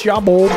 [0.00, 0.48] siamo.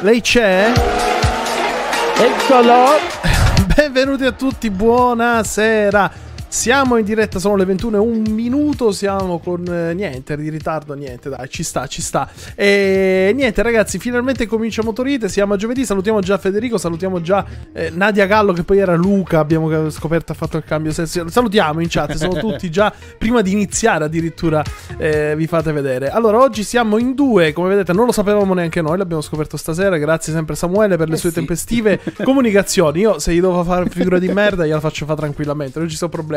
[0.00, 0.72] Lei c'è?
[2.16, 2.86] Eccolo.
[3.76, 6.27] Benvenuti a tutti, buonasera.
[6.50, 10.94] Siamo in diretta, sono le 21 e un minuto, siamo con eh, niente di ritardo,
[10.94, 12.26] niente, dai, ci sta, ci sta.
[12.54, 17.90] E niente ragazzi, finalmente comincia Motorite, siamo a giovedì, salutiamo già Federico, salutiamo già eh,
[17.90, 21.30] Nadia Gallo che poi era Luca, abbiamo scoperto ha fatto il cambio sessione.
[21.30, 24.64] Salutiamo in chat, sono tutti già, prima di iniziare addirittura
[24.96, 26.08] eh, vi fate vedere.
[26.08, 29.98] Allora, oggi siamo in due, come vedete non lo sapevamo neanche noi, l'abbiamo scoperto stasera,
[29.98, 31.34] grazie sempre Samuele per le Eh sue sì.
[31.34, 33.00] tempestive comunicazioni.
[33.00, 36.10] Io se gli devo fare figura di merda gliela faccio fare tranquillamente, non ci sono
[36.10, 36.36] problemi.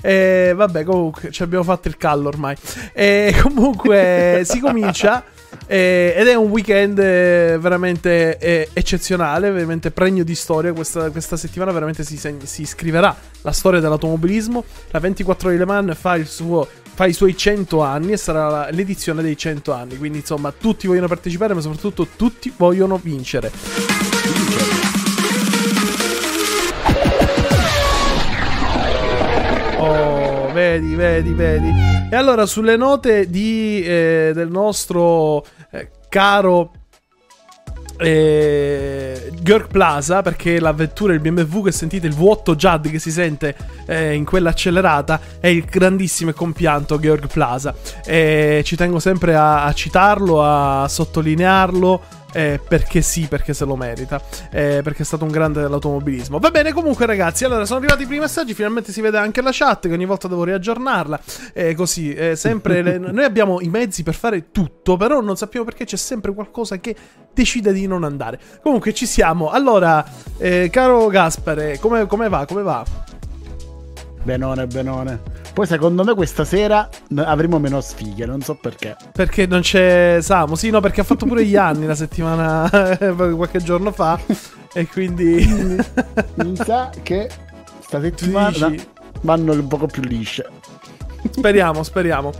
[0.00, 2.56] E vabbè, comunque ci abbiamo fatto il callo ormai.
[2.92, 5.24] E comunque si comincia.
[5.66, 10.72] eh, ed è un weekend eh, veramente eh, eccezionale, veramente pregno di storia.
[10.72, 14.64] Questa, questa settimana veramente si, si scriverà la storia dell'automobilismo.
[14.90, 18.16] La 24 ore di Le Mans fa, il suo, fa i suoi 100 anni e
[18.16, 19.98] sarà l'edizione dei 100 anni.
[19.98, 23.50] Quindi insomma tutti vogliono partecipare, ma soprattutto tutti vogliono vincere.
[23.50, 24.91] Oh,
[30.62, 31.72] vedi, vedi, vedi.
[32.10, 36.70] E allora, sulle note di, eh, del nostro eh, caro
[37.96, 43.10] eh, Görg Plaza, perché la vettura, il BMW che sentite, il V8 JAD che si
[43.10, 47.74] sente eh, in quella accelerata, è il grandissimo compianto Görg Plaza.
[48.04, 52.20] E ci tengo sempre a, a citarlo, a sottolinearlo.
[52.32, 54.20] Eh, perché sì, perché se lo merita.
[54.50, 56.38] eh, perché è stato un grande dell'automobilismo.
[56.38, 57.44] Va bene, comunque, ragazzi.
[57.44, 58.54] Allora, sono arrivati i primi messaggi.
[58.54, 59.86] Finalmente si vede anche la chat.
[59.88, 61.20] Che ogni volta devo riaggiornarla.
[61.52, 62.82] Eh, così, eh, sempre.
[62.82, 64.96] le- noi abbiamo i mezzi per fare tutto.
[64.96, 66.94] Però non sappiamo perché c'è sempre qualcosa che
[67.32, 68.38] decide di non andare.
[68.62, 69.50] Comunque, ci siamo.
[69.50, 70.04] Allora,
[70.38, 72.44] eh, caro Gaspare, come, come va?
[72.46, 72.84] Come va?
[74.22, 75.20] Benone, benone.
[75.52, 78.96] Poi secondo me questa sera avremo meno sfighe, non so perché.
[79.12, 80.54] Perché non c'è Samu?
[80.54, 82.68] Sì, no, perché ha fatto pure gli anni la settimana.
[83.34, 84.18] qualche giorno fa.
[84.72, 85.44] E quindi.
[86.34, 87.28] Mi sa che
[87.80, 88.72] sta settimana
[89.22, 90.48] vanno un poco più lisce.
[91.30, 92.32] Speriamo, speriamo.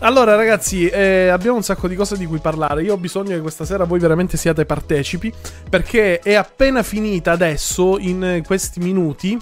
[0.00, 2.82] Allora, ragazzi, eh, abbiamo un sacco di cose di cui parlare.
[2.82, 5.32] Io ho bisogno che questa sera voi veramente siate partecipi.
[5.68, 9.38] Perché è appena finita adesso, in questi minuti.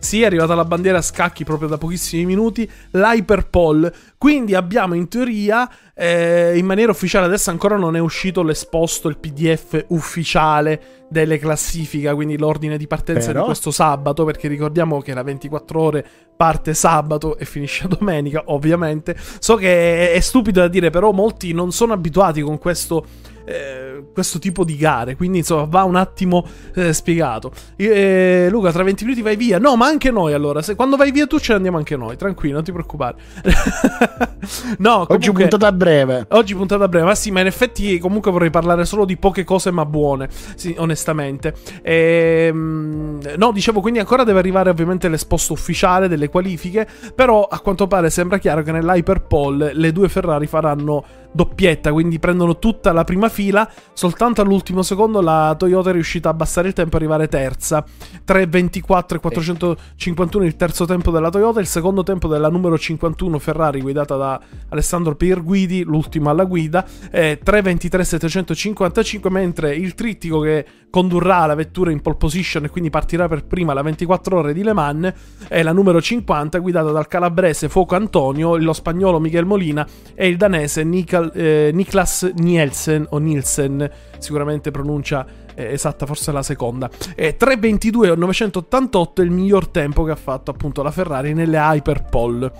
[0.00, 2.70] Sì, è arrivata la bandiera a scacchi proprio da pochissimi minuti.
[2.92, 3.92] L'Hyperpole.
[4.16, 9.18] Quindi abbiamo in teoria, eh, in maniera ufficiale, adesso ancora non è uscito l'esposto, il
[9.18, 13.40] PDF ufficiale delle classifiche, quindi l'ordine di partenza Però?
[13.40, 19.16] di questo sabato, perché ricordiamo che la 24 ore parte sabato e finisce domenica, ovviamente.
[19.40, 23.04] So che è, è stupido da dire, però molti non sono abituati con questo,
[23.48, 27.52] eh, questo tipo di gare, quindi insomma va un attimo eh, spiegato.
[27.76, 29.58] Eh, Luca, tra 20 minuti vai via.
[29.58, 32.16] No, ma anche noi allora, se, quando vai via tu ce ne andiamo anche noi,
[32.16, 33.16] tranquillo, non ti preoccupare.
[34.78, 36.26] no, Oggi comunque- puntata breve.
[36.30, 39.70] Oggi puntata breve, ma sì, ma in effetti comunque vorrei parlare solo di poche cose
[39.70, 41.54] ma buone, sì, onestamente.
[41.82, 47.86] Ehm, no, dicevo, quindi ancora deve arrivare ovviamente l'esposto ufficiale delle qualifiche, però a quanto
[47.86, 53.28] pare sembra chiaro che nell'Hyperpole le due Ferrari faranno doppietta, quindi prendono tutta la prima
[53.28, 57.84] fila, soltanto all'ultimo secondo la Toyota è riuscita a abbassare il tempo e arrivare terza.
[58.26, 63.80] 3.24 e 451 il terzo tempo della Toyota, il secondo tempo della numero 51 Ferrari
[63.80, 64.40] guidata da
[64.70, 71.90] Alessandro Pierguidi, l'ultimo alla guida, è 3.23 755, mentre il trittico che condurrà la vettura
[71.90, 75.12] in pole position e quindi partirà per prima la 24 ore di Le Mans
[75.48, 80.36] è la numero 50 guidata dal calabrese Foco Antonio, lo spagnolo Miguel Molina e il
[80.36, 80.84] danese
[81.18, 86.88] Nikal- eh, Niklas Nielsen o Nielsen, sicuramente pronuncia eh, esatta, forse la seconda.
[87.14, 92.52] E 3.22 988 è il miglior tempo che ha fatto appunto la Ferrari nelle Hyperpole.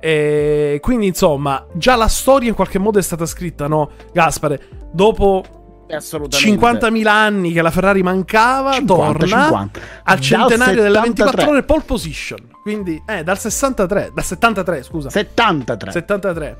[0.00, 3.90] E quindi insomma, già la storia in qualche modo è stata scritta, no?
[4.12, 4.60] Gaspare,
[4.92, 5.44] dopo
[5.88, 6.88] Assolutamente.
[6.88, 9.80] 50.000 anni che la Ferrari mancava, 50, torna 50.
[10.04, 11.50] al centenario della 24 73.
[11.50, 12.38] ore pole position.
[12.62, 15.10] Quindi, eh, dal 63, dal 73, scusa.
[15.10, 15.92] 73.
[15.92, 16.56] 73.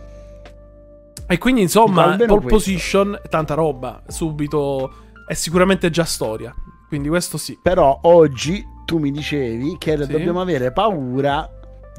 [1.26, 2.46] E quindi, insomma, pole questo.
[2.48, 4.02] position, tanta roba.
[4.08, 4.92] Subito
[5.26, 6.54] è sicuramente già storia.
[6.88, 7.58] Quindi, questo sì.
[7.62, 10.06] Però oggi tu mi dicevi che Sì.
[10.06, 11.48] dobbiamo avere paura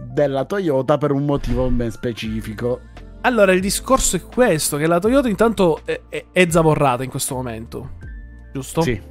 [0.02, 2.80] della Toyota per un motivo ben specifico.
[3.22, 7.36] Allora, il discorso è questo: che la Toyota intanto è, è- è zavorrata in questo
[7.36, 7.92] momento.
[8.54, 8.82] Giusto?
[8.82, 9.02] Sì,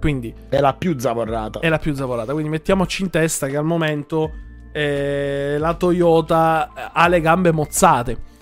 [0.00, 1.58] Quindi è la più zavorrata.
[1.60, 2.32] è la più zavorata.
[2.32, 4.30] Quindi mettiamoci in testa che al momento
[4.72, 8.34] eh, la Toyota ha le gambe mozzate.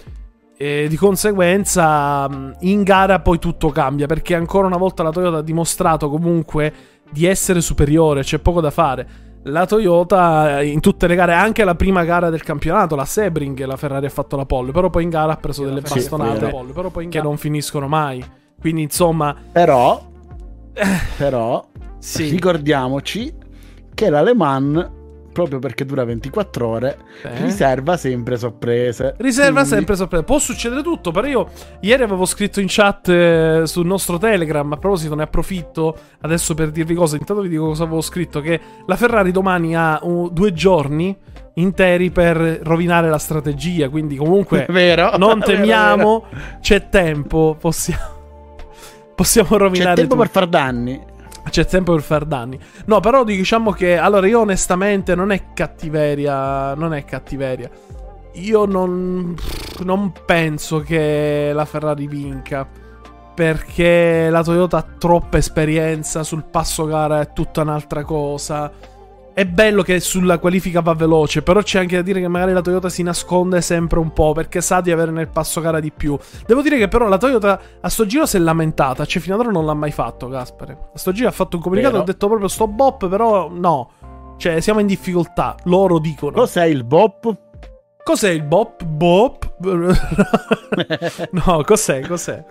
[0.65, 5.39] E di conseguenza mh, in gara poi tutto cambia perché ancora una volta la Toyota
[5.39, 6.73] ha dimostrato comunque
[7.11, 9.07] di essere superiore, c'è poco da fare.
[9.47, 13.77] la Toyota in tutte le gare, anche la prima gara del campionato, la Sebring, la
[13.77, 16.91] Ferrari ha fatto la pole, però poi in gara ha preso delle Sì, bastonate vero.
[16.97, 18.25] che che non finiscono mai.
[18.59, 20.03] Quindi insomma, Però,
[21.19, 21.63] però
[21.99, 23.35] sì, ricordiamoci
[23.93, 24.91] che la Le Mans,
[25.35, 27.43] proprio perché dura 24 ore, eh.
[27.43, 29.15] riserva sempre sorprese.
[29.19, 30.23] Riserva Quindi- sempre sorpresa.
[30.23, 31.51] Può succedere tutto, però io
[31.81, 36.71] ieri avevo scritto in chat eh, sul nostro Telegram, a proposito ne approfitto adesso per
[36.71, 40.53] dirvi cosa, intanto vi dico cosa avevo scritto, che la Ferrari domani ha uh, due
[40.55, 41.15] giorni
[41.55, 45.17] interi per rovinare la strategia, quindi comunque Vero?
[45.19, 46.25] non Vero, temiamo,
[46.61, 48.13] c'è tempo, possiamo...
[49.15, 49.65] Possiamo vero.
[49.67, 50.27] rovinare C'è tempo tutto.
[50.27, 51.01] per far danni.
[51.49, 52.59] C'è tempo per far danni.
[52.87, 57.71] No, però diciamo che allora io onestamente non è cattiveria, non è cattiveria.
[58.35, 59.35] Io non
[59.85, 62.67] non penso che la Ferrari vinca
[63.35, 68.71] perché la Toyota ha troppa esperienza, sul passo gara è tutta un'altra cosa.
[69.35, 72.61] È bello che sulla qualifica va veloce, però c'è anche da dire che magari la
[72.61, 76.17] Toyota si nasconde sempre un po' perché sa di avere nel passo gara di più.
[76.47, 79.41] Devo dire che però la Toyota a sto giro si è lamentata, cioè fino ad
[79.41, 80.91] ora non l'ha mai fatto Gaspare.
[80.95, 82.05] A sto giro ha fatto un comunicato, Vero.
[82.05, 84.35] ha detto proprio sto bop, però no.
[84.37, 86.37] Cioè siamo in difficoltà, loro dicono.
[86.37, 87.37] Cos'è il bop?
[88.05, 88.85] Cos'è il bop?
[88.85, 89.57] Bop?
[91.33, 92.07] no, cos'è?
[92.07, 92.45] Cos'è?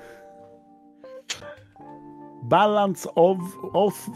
[2.41, 3.39] Balance of,
[3.71, 4.09] of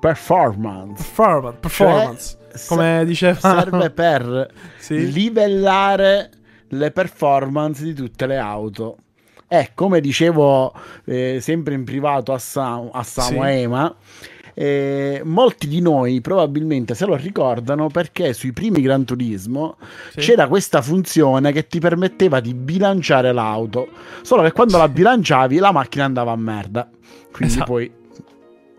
[0.00, 0.94] performance.
[1.02, 1.58] Performance.
[1.60, 2.38] performance.
[2.52, 3.38] Cioè, Come diceva...
[3.38, 5.12] serve per Sì.
[5.12, 6.30] livellare
[6.68, 8.96] le performance di tutte le auto.
[9.46, 10.72] E come dicevo
[11.04, 13.68] eh, sempre in privato a, Sam, a Samu Sì.
[14.52, 19.76] Eh, molti di noi probabilmente se lo ricordano perché sui primi Gran Turismo
[20.10, 20.20] Sì.
[20.20, 23.88] c'era questa funzione che ti permetteva di bilanciare l'auto,
[24.22, 26.88] solo che quando la bilanciavi la macchina andava a merda.
[27.32, 27.70] Quindi Esatto.
[27.72, 27.90] poi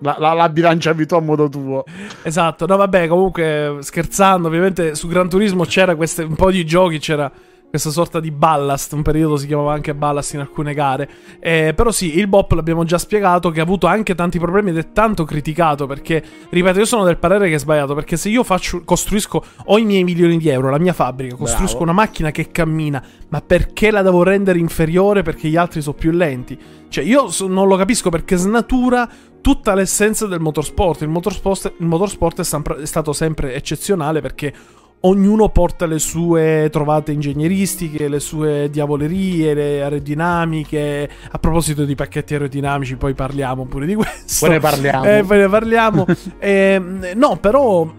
[0.02, 1.84] la, la- la bilanciavi tu a modo tuo.
[2.24, 7.00] Esatto, no vabbè, comunque scherzando, ovviamente su Gran Turismo c'era queste, un po' di giochi,
[7.00, 7.32] c'era
[7.72, 11.10] questa sorta di ballast, un periodo si chiamava anche ballast in alcune gare.
[11.40, 14.78] Eh, però sì, il BOP l'abbiamo già spiegato che ha avuto anche tanti problemi ed
[14.78, 18.44] è tanto criticato perché, ripeto, io sono del parere che è sbagliato perché se io
[18.44, 21.84] faccio, costruisco, ho i miei milioni di euro, la mia fabbrica, costruisco Bravo.
[21.92, 26.12] una macchina che cammina, ma perché la devo rendere inferiore perché gli altri sono più
[26.12, 26.60] lenti?
[26.90, 29.10] Cioè io so- non lo capisco perché snatura
[29.42, 31.02] tutta l'essenza del motorsport.
[31.02, 34.54] Il motorsport, il motorsport è, sempre- è stato sempre eccezionale perché
[35.02, 41.10] ognuno porta le sue trovate ingegneristiche, le sue diavolerie, le aerodinamiche.
[41.32, 44.46] A proposito di pacchetti aerodinamici, poi parliamo pure di questo.
[44.46, 45.06] Poi ne parliamo.
[45.06, 46.06] Eh, poi ne parliamo.
[46.40, 47.92] Ehm, no, però.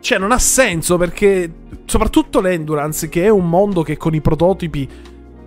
[0.00, 1.52] Cioè, non ha senso perché.
[1.84, 4.88] Soprattutto l'endurance, che è un mondo che con i prototipi.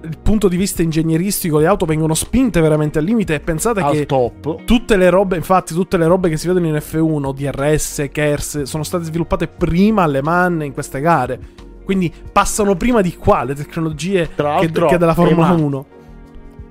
[0.03, 3.35] Il punto di vista ingegneristico, le auto vengono spinte veramente al limite.
[3.35, 4.63] E pensate al che top.
[4.65, 8.83] tutte le robe, infatti, tutte le robe che si vedono in F1, DRS, KERS, sono
[8.83, 11.39] state sviluppate prima alle man in queste gare.
[11.83, 15.85] Quindi passano prima di qua le tecnologie che, che della Formula eh, ma 1.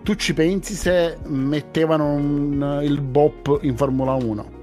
[0.02, 4.58] Tu ci pensi se mettevano un- il bop in Formula 1?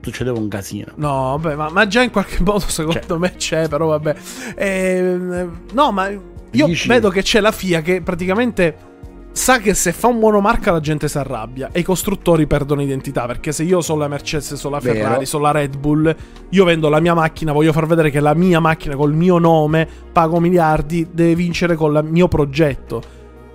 [0.00, 0.92] Succedeva un casino.
[0.96, 3.18] No, vabbè, ma, ma già in qualche modo secondo Cioè.
[3.18, 4.16] me c'è, però vabbè.
[4.56, 6.10] Ehm, no, ma
[6.52, 8.90] io Dici- vedo che c'è la FIA che praticamente
[9.32, 13.24] sa che se fa un monomarca la gente si arrabbia e i costruttori perdono identità,
[13.24, 14.94] perché se io sono la Mercedes, sono la Vero.
[14.98, 16.14] Ferrari, sono la Red Bull,
[16.50, 19.88] io vendo la mia macchina, voglio far vedere che la mia macchina col mio nome,
[20.12, 23.02] pago miliardi, deve vincere con il mio progetto.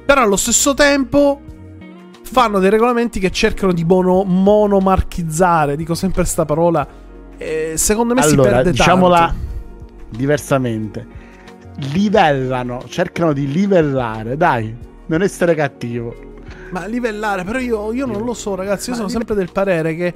[0.04, 1.42] Però allo stesso tempo
[2.24, 6.88] fanno dei regolamenti che cercano di mono- monomarchizzare, dico sempre sta parola,
[7.38, 9.36] e secondo me si allora, perde diciamola tanto.
[10.18, 11.16] diversamente.
[11.91, 14.75] Livellano, cercano di livellare, dai,
[15.07, 16.25] non essere cattivo.
[16.72, 18.89] Ma livellare, però io, io non lo so, ragazzi.
[18.89, 20.13] Io Ma sono live- sempre del parere che.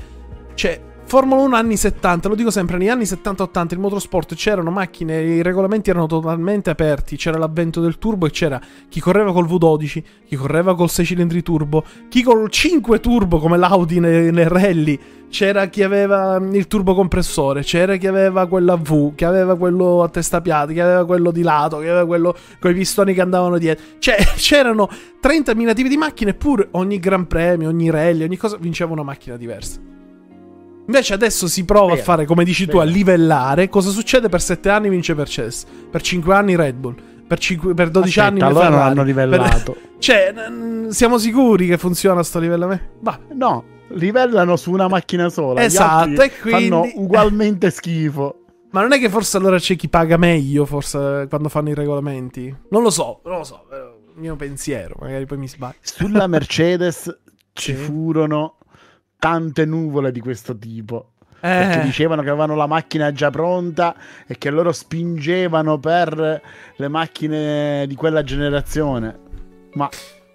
[0.53, 5.21] Cioè, Formula 1 anni 70, lo dico sempre, negli anni 70-80 il motorsport c'erano macchine,
[5.21, 10.03] i regolamenti erano totalmente aperti, c'era l'avvento del turbo e c'era chi correva col V12,
[10.25, 14.97] chi correva col 6 cilindri turbo, chi col 5 turbo come l'Audi nel, nel rally,
[15.27, 20.03] c'era chi aveva il turbo compressore, c'era chi aveva quello a V, chi aveva quello
[20.03, 23.19] a testa piatta, chi aveva quello di lato, chi aveva quello con i pistoni che
[23.19, 23.83] andavano dietro.
[23.99, 24.87] Cioè, c'erano
[25.21, 29.35] 30.000 tipi di macchine, eppure ogni gran premio, ogni rally, ogni cosa vinceva una macchina
[29.35, 29.99] diversa.
[30.87, 33.69] Invece adesso si prova a Vero, fare, come dici tu, a livellare.
[33.69, 36.95] Cosa succede per 7 anni vince Mercedes, per 5 anni Red Bull,
[37.27, 38.91] per, cinque- per 12 Aspetta, anni allora non Ferrari.
[38.91, 39.71] hanno livellato.
[39.73, 40.33] Per- Cioè,
[40.89, 42.83] siamo sicuri che funziona sto livellamento?
[43.01, 43.19] Va.
[43.33, 45.63] No, livellano su una macchina sola.
[45.63, 48.35] Esatto, e quindi- fanno ugualmente schifo.
[48.71, 52.53] Ma non è che forse allora c'è chi paga meglio, forse, quando fanno i regolamenti?
[52.69, 55.75] Non lo so, non lo so, il mio pensiero, magari poi mi sbaglio.
[55.81, 57.19] Sulla Mercedes
[57.53, 57.81] ci Sì.
[57.81, 58.55] furono
[59.21, 61.11] tante nuvole di questo tipo.
[61.39, 66.41] Perché dicevano che avevano la macchina già pronta e che loro spingevano per
[66.75, 69.19] le macchine di quella generazione.
[69.73, 69.87] Ma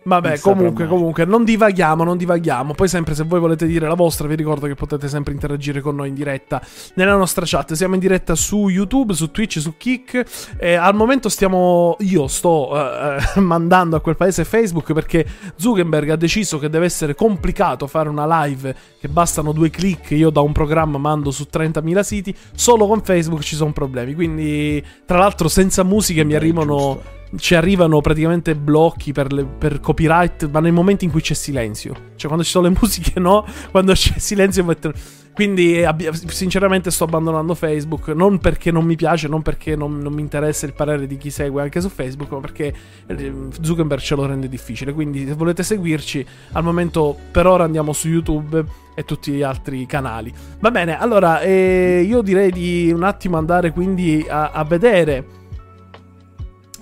[0.07, 2.75] Vabbè, comunque, comunque, non divaghiamo, non divaghiamo.
[2.75, 5.97] Poi sempre se voi volete dire la vostra, vi ricordo che potete sempre interagire con
[5.97, 6.63] noi in diretta
[6.95, 7.73] nella nostra chat.
[7.73, 10.55] Siamo in diretta su YouTube, su Twitch, su Kick.
[10.59, 16.17] E al momento stiamo, io sto uh, mandando a quel paese Facebook perché Zuckerberg ha
[16.17, 20.53] deciso che deve essere complicato fare una live, che bastano due click, io da un
[20.53, 22.37] programma mando su 30.000 siti.
[22.55, 24.15] Solo con Facebook ci sono problemi.
[24.15, 27.15] Quindi, tra l'altro, senza musiche mi arrivano...
[27.35, 31.95] Ci arrivano praticamente blocchi per, le, per, copyright, ma nei momenti in cui c'è silenzio.
[32.17, 33.45] Cioè, quando ci sono le musiche, no.
[33.71, 34.95] Quando c'è silenzio, mettono.
[35.33, 38.09] Quindi, abbia, sinceramente, sto abbandonando Facebook.
[38.09, 41.31] Non perché non mi piace, non perché non, non, mi interessa il parere di chi
[41.31, 42.75] segue anche su Facebook, ma perché
[43.07, 44.93] eh, Zuckerberg ce lo rende difficile.
[44.93, 48.65] Quindi, se volete seguirci, al momento, per ora andiamo su YouTube
[48.95, 50.33] e tutti gli altri canali.
[50.59, 55.45] Va bene, allora, eh, io direi di un attimo andare quindi a, a vedere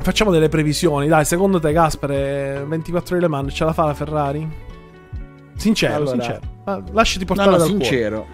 [0.00, 1.08] Facciamo delle previsioni.
[1.08, 4.48] Dai, secondo te, Gaspare, 24 ore Le Mans, ce la fa la Ferrari?
[5.56, 6.40] Sincero, allora, sincero.
[6.64, 8.26] Ah, lasciati portare no, no, sincero.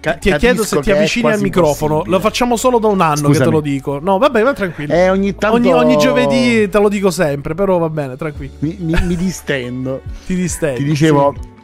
[0.00, 2.02] Ca- ti chiedo se ti avvicini al microfono.
[2.06, 3.38] Lo facciamo solo da un anno Scusami.
[3.38, 3.98] che te lo dico.
[4.00, 4.92] No, vabbè, vai tranquillo.
[4.92, 5.56] Eh, ogni, tanto...
[5.56, 8.52] ogni, ogni, giovedì te lo dico sempre, però va bene, tranquillo.
[8.60, 10.02] Mi, mi, mi distendo.
[10.26, 10.80] ti distendi.
[10.80, 11.54] Ti dicevo, sì.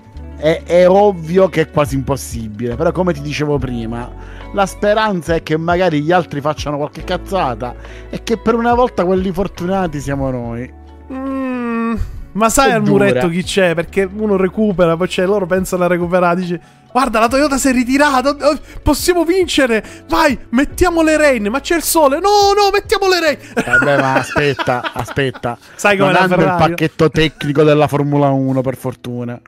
[0.43, 2.75] È, è ovvio che è quasi impossibile.
[2.75, 7.75] Però, come ti dicevo prima la speranza è che magari gli altri facciano qualche cazzata
[8.11, 10.71] e che per una volta quelli fortunati siamo noi.
[11.11, 11.95] Mm,
[12.33, 13.07] ma sai è al dura.
[13.07, 13.75] muretto chi c'è?
[13.75, 16.61] Perché uno recupera, poi c'è, loro pensano a recuperare, dice
[16.93, 18.29] Guarda, la Toyota si è ritirata.
[18.29, 19.83] Oh, possiamo vincere.
[20.11, 21.47] Vai, mettiamo le rain.
[21.47, 22.17] Ma c'è il sole.
[22.17, 23.39] No, no, mettiamo le rain.
[23.55, 25.57] Vabbè, ma aspetta, aspetta.
[25.75, 29.41] Sai come non hanno il pacchetto tecnico della Formula 1, per fortuna.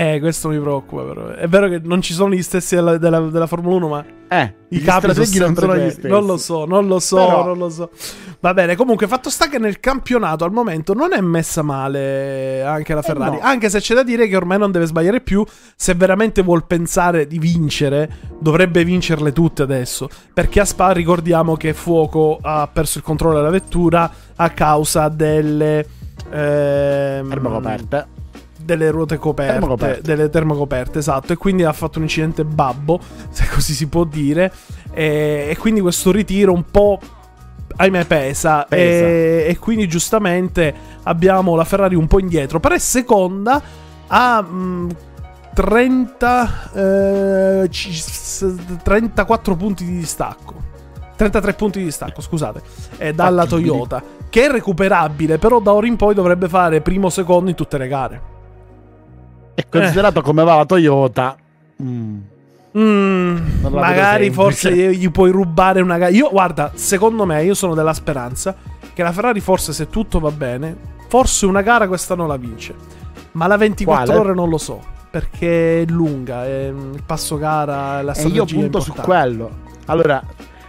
[0.00, 1.26] Eh, questo mi preoccupa però.
[1.26, 4.54] È vero che non ci sono gli stessi della, della, della Formula 1, ma eh,
[4.70, 6.08] i capi sono, non sono gli stessi.
[6.08, 7.44] Non lo so, non lo so, però...
[7.44, 7.90] non lo so.
[8.40, 12.94] Va bene, comunque fatto sta che nel campionato al momento non è messa male anche
[12.94, 13.44] la eh, Ferrari, eh no.
[13.44, 15.44] anche se c'è da dire che ormai non deve sbagliare più,
[15.76, 21.74] se veramente vuol pensare di vincere, dovrebbe vincerle tutte adesso, perché a Spa ricordiamo che
[21.74, 25.86] Fuoco ha perso il controllo della vettura a causa delle
[26.30, 28.18] ehm, termocoperte
[28.70, 30.00] delle ruote coperte, termocoperte.
[30.02, 33.00] delle termocoperte, esatto, e quindi ha fatto un incidente babbo,
[33.30, 34.52] se così si può dire,
[34.92, 36.98] e, e quindi questo ritiro un po'
[37.76, 39.06] ahimè pesa, pesa.
[39.06, 40.72] E, e, quindi giustamente
[41.04, 43.60] abbiamo la Ferrari un po' indietro, però è seconda
[44.06, 44.88] a mh,
[45.54, 47.70] 30 eh,
[48.82, 50.68] 34 punti di distacco.
[51.16, 52.62] 33 punti di distacco, scusate,
[52.96, 57.50] è dalla Toyota, che è recuperabile, però da ora in poi dovrebbe fare primo secondo
[57.50, 58.29] in tutte le gare.
[59.60, 60.22] E considerato eh.
[60.22, 61.36] come va la Toyota...
[61.82, 62.18] Mm.
[62.78, 66.10] Mm, magari forse gli puoi rubare una gara.
[66.12, 68.54] Io, guarda, secondo me, io sono della speranza
[68.92, 70.76] che la Ferrari, forse se tutto va bene,
[71.08, 72.74] forse una gara questa non la vince.
[73.32, 74.20] Ma la 24 Quale?
[74.20, 74.80] ore non lo so.
[75.10, 78.42] Perché è lunga, è il passo gara, la strategia.
[78.42, 79.50] E io punto su quello.
[79.86, 80.22] Allora,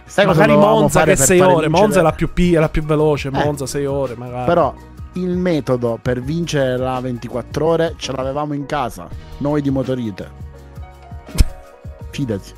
[0.04, 1.68] sai magari Monza che 6 ore.
[1.68, 3.28] Monza è la più, p- è la più veloce.
[3.28, 3.30] Eh.
[3.30, 4.46] Monza 6 ore, magari.
[4.46, 4.74] Però
[5.14, 10.30] il metodo per vincere la 24 ore ce l'avevamo in casa, noi di Motorite.
[12.10, 12.52] Fidati.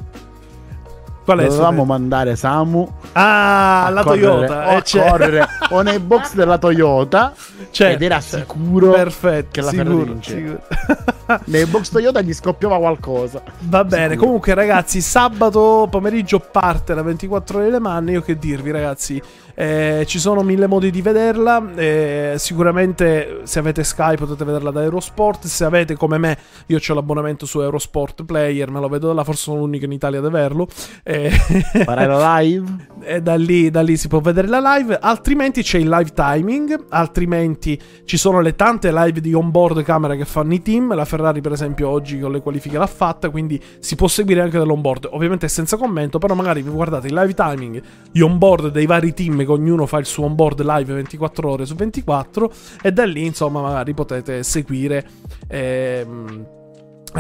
[1.25, 6.59] Qual è Dovevamo mandare Samu ah, la Toyota o, eh, correre o nei box della
[6.59, 7.33] Toyota
[7.71, 10.61] certo, ed era sicuro perfetto, che la sicuro, vince.
[11.47, 13.43] nei box Toyota gli scoppiava qualcosa.
[13.61, 14.27] Va bene, sicuro.
[14.27, 19.23] comunque ragazzi, sabato pomeriggio parte la 24 ore Le Mani, io che dirvi ragazzi,
[19.55, 21.63] eh, ci sono mille modi di vederla.
[21.75, 25.47] Eh, sicuramente, se avete Sky, potete vederla da Eurosport.
[25.47, 29.25] Se avete come me, io ho l'abbonamento su Eurosport Player, me lo vedo da là.
[29.25, 30.67] Forse sono l'unico in Italia ad averlo.
[31.03, 32.93] Eh, Farai la live?
[33.07, 34.99] E da lì, da lì si può vedere la live.
[34.99, 36.87] Altrimenti c'è il live timing.
[36.89, 40.95] Altrimenti ci sono le tante live di onboard camera che fanno i team.
[40.95, 43.29] La Ferrari, per esempio, oggi con le qualifiche l'ha fatta.
[43.29, 45.11] Quindi si può seguire anche dall'onboard.
[45.13, 49.44] Ovviamente senza commento, però magari vi guardate il live timing, gli onboard dei vari team
[49.45, 53.61] che ognuno fa il suo onboard live 24 ore su 24 e da lì insomma
[53.61, 55.07] magari potete seguire
[55.49, 56.47] ehm,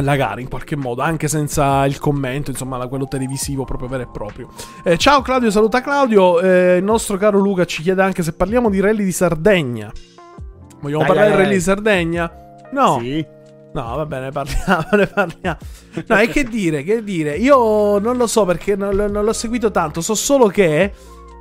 [0.02, 4.08] la gara in qualche modo, anche senza il commento, insomma, quello televisivo proprio vero e
[4.10, 4.48] proprio.
[4.82, 6.40] Eh, ciao Claudio, saluta Claudio.
[6.40, 9.92] Eh, il nostro caro Luca ci chiede anche se parliamo di rally di Sardegna.
[10.80, 12.32] Vogliamo dai, parlare del rally di Sardegna?
[12.72, 12.98] No.
[13.00, 13.24] Sì.
[13.74, 15.58] No, va bene, parliamo, ne parliamo.
[16.06, 17.36] No, e che dire, che dire?
[17.36, 20.92] Io non lo so perché non, non l'ho seguito tanto, so solo che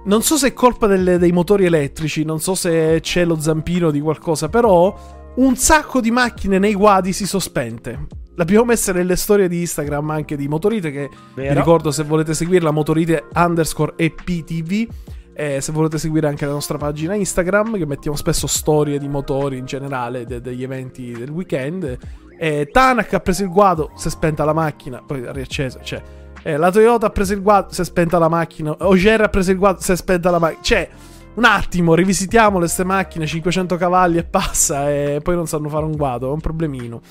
[0.05, 3.91] non so se è colpa delle, dei motori elettrici, non so se c'è lo zampino
[3.91, 8.07] di qualcosa, però un sacco di macchine nei guadi si sospente.
[8.35, 11.49] L'abbiamo messa nelle storie di Instagram anche di Motorite che Vero?
[11.49, 14.87] vi ricordo se volete seguirla Motorite underscore EPTV
[15.35, 19.57] e se volete seguire anche la nostra pagina Instagram che mettiamo spesso storie di motori
[19.57, 21.97] in generale de- degli eventi del weekend
[22.37, 26.01] e Tanak ha preso il guado si è spenta la macchina poi ha riacceso cioè
[26.43, 29.51] eh, la Toyota ha preso il guado si è spenta la macchina Ogier ha preso
[29.51, 30.89] il guado si è spenta la macchina cioè
[31.35, 35.95] un attimo rivisitiamo queste macchine 500 cavalli e passa e poi non sanno fare un
[35.95, 37.01] guado è un problemino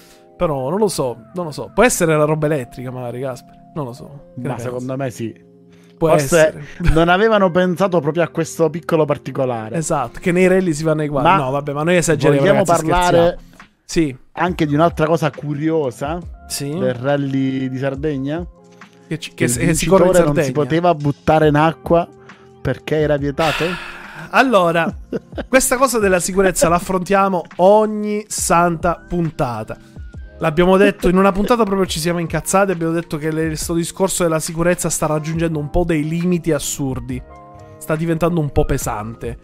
[0.43, 1.71] però non lo so, non lo so.
[1.73, 3.71] Può essere la roba elettrica, magari, Gasper.
[3.75, 4.33] Non lo so.
[4.37, 5.33] Ma ne secondo me sì.
[5.97, 6.65] Può Forse essere.
[6.93, 9.77] non avevano pensato proprio a questo piccolo particolare.
[9.77, 11.41] Esatto, che nei rally si vanno ai guadi.
[11.41, 12.41] No, vabbè, ma noi esageriamo.
[12.41, 13.39] Vogliamo ragazzi, parlare.
[13.85, 16.77] Sì, anche di un'altra cosa curiosa sì.
[16.77, 18.45] del rally di Sardegna?
[19.13, 20.43] Che, ci- Che che, si corre in vincitore non Sardegna.
[20.47, 22.09] si poteva buttare in acqua
[22.63, 23.65] perché era vietato?
[24.31, 24.91] Allora,
[25.49, 29.77] questa cosa della sicurezza la affrontiamo ogni santa puntata.
[30.39, 32.71] L'abbiamo detto in una puntata proprio ci siamo incazzati.
[32.71, 37.23] Abbiamo detto che questo discorso della sicurezza sta raggiungendo un po' dei limiti assurdi.
[37.79, 39.39] Sta diventando un po' pesante.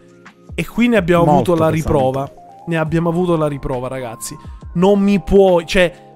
[0.55, 1.93] E qui ne abbiamo Molto avuto la pesante.
[1.93, 2.31] riprova.
[2.67, 4.35] Ne abbiamo avuto la riprova, ragazzi.
[4.73, 5.65] Non mi puoi.
[5.67, 6.07] Cioè.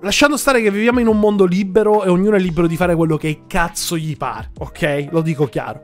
[0.00, 3.16] Lasciando stare che viviamo in un mondo libero e ognuno è libero di fare quello
[3.16, 5.08] che cazzo gli pare, ok?
[5.10, 5.82] Lo dico chiaro.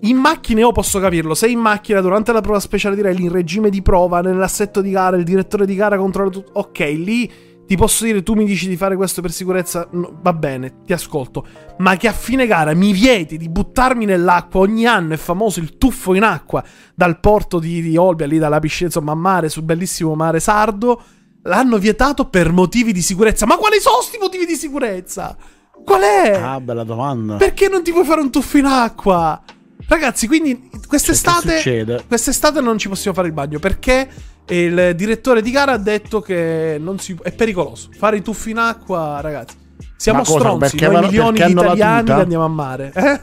[0.00, 1.34] In macchina io posso capirlo.
[1.34, 4.90] Se in macchina durante la prova speciale di rally in regime di prova, nell'assetto di
[4.90, 6.50] gara, il direttore di gara controlla tutto.
[6.54, 7.30] Ok, lì
[7.68, 9.86] ti posso dire, tu mi dici di fare questo per sicurezza.
[9.92, 11.46] no, va bene, ti ascolto.
[11.78, 14.60] Ma che a fine gara mi vieti di buttarmi nell'acqua.
[14.60, 16.64] Ogni anno è famoso il tuffo in acqua
[16.96, 21.00] dal porto di, di Olbia, lì dalla piscina, insomma, a mare, sul bellissimo mare sardo.
[21.48, 23.46] L'hanno vietato per motivi di sicurezza.
[23.46, 25.34] Ma quali sono sti motivi di sicurezza?
[25.82, 26.38] Qual è?
[26.38, 27.36] Ah, bella domanda.
[27.36, 29.42] Perché non ti puoi fare un tuffo in acqua?
[29.88, 31.56] Ragazzi, quindi Cioè, quest'estate.
[31.56, 32.04] succede?
[32.06, 34.08] quest'estate non ci possiamo fare il bagno perché
[34.48, 37.88] il direttore di gara ha detto che non si, è pericoloso.
[37.96, 39.56] Fare i tuffi in acqua, ragazzi.
[39.96, 42.92] Siamo cosa, stronzi, perché noi milioni di italiani che andiamo a mare.
[42.94, 43.20] Eh?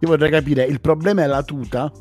[0.00, 1.92] Io vorrei capire, il problema è la tuta?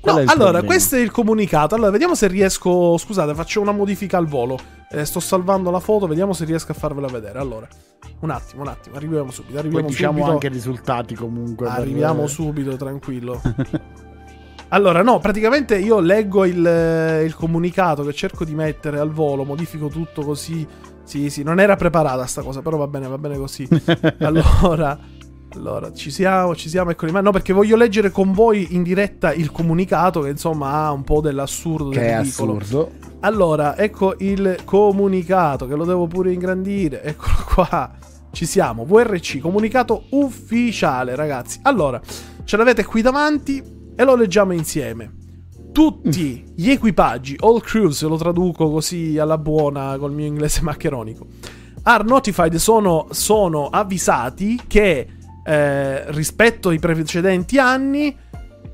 [0.00, 0.66] Qual No, è il allora, problema?
[0.66, 1.74] questo è il comunicato.
[1.74, 2.96] Allora, vediamo se riesco.
[2.98, 4.58] Scusate, faccio una modifica al volo.
[4.90, 7.38] Eh, sto salvando la foto, vediamo se riesco a farvela vedere.
[7.38, 7.66] Allora,
[8.20, 9.52] un attimo, un attimo, arriviamo subito.
[9.52, 10.30] Poi Arriviamo diciamo subito.
[10.32, 11.66] anche i risultati comunque.
[11.66, 13.40] per- Arriviamo subito, tranquillo.
[14.70, 19.88] Allora, no, praticamente io leggo il, il comunicato che cerco di mettere al volo, modifico
[19.88, 20.66] tutto così.
[21.04, 23.66] Sì, sì, non era preparata sta cosa, però va bene, va bene così.
[24.20, 24.98] Allora,
[25.54, 27.10] allora, ci siamo, ci siamo, eccoli.
[27.12, 31.02] Ma no, perché voglio leggere con voi in diretta il comunicato che insomma ha un
[31.04, 32.56] po' dell'assurdo, Che del è ridicolo.
[32.56, 32.90] assurdo.
[33.20, 37.02] Allora, ecco il comunicato che lo devo pure ingrandire.
[37.02, 37.90] Eccolo qua.
[38.30, 38.84] Ci siamo.
[38.84, 41.58] VRC, comunicato ufficiale, ragazzi.
[41.62, 42.00] Allora,
[42.44, 43.62] ce l'avete qui davanti
[43.96, 45.14] e lo leggiamo insieme.
[45.72, 51.26] Tutti gli equipaggi, all crews, lo traduco così alla buona col mio inglese maccheronico,
[51.82, 55.06] are notified, sono, sono avvisati che
[55.48, 58.14] eh, rispetto ai precedenti anni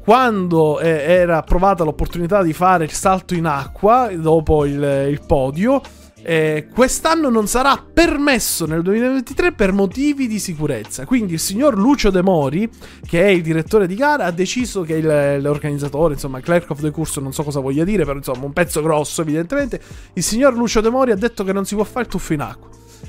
[0.02, 5.80] quando eh, era approvata l'opportunità di fare il salto in acqua dopo il, il podio,
[6.20, 11.06] eh, quest'anno non sarà permesso nel 2023 per motivi di sicurezza.
[11.06, 12.68] Quindi il signor Lucio De Mori,
[13.06, 16.90] che è il direttore di gara, ha deciso che il- l'organizzatore, insomma, clerk of the
[16.90, 19.80] course, non so cosa voglia dire, però insomma, un pezzo grosso evidentemente,
[20.14, 22.40] il signor Lucio De Mori ha detto che non si può fare il tuffo in
[22.40, 22.68] acqua.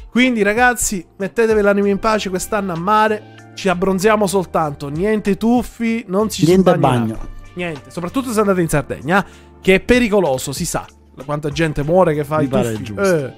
[0.09, 6.29] Quindi ragazzi, mettetevi l'anima in pace quest'anno a mare, ci abbronziamo soltanto, niente tuffi, non
[6.29, 7.27] ci Niente si bagna in bagno.
[7.55, 9.25] Niente, soprattutto se andate in Sardegna,
[9.61, 10.85] che è pericoloso, si sa.
[11.25, 12.93] Quanta gente muore che fa Mi i tuffi.
[12.97, 13.33] Eh,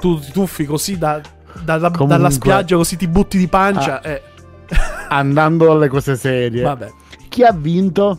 [0.00, 1.20] tu ti tuffi così da-
[1.62, 4.02] dalla, Comunque- dalla spiaggia, così ti butti di pancia.
[4.02, 4.08] Ah.
[4.08, 4.22] eh,
[5.08, 6.62] Andando alle cose serie.
[6.62, 6.90] vabbè.
[7.28, 8.18] Chi ha vinto?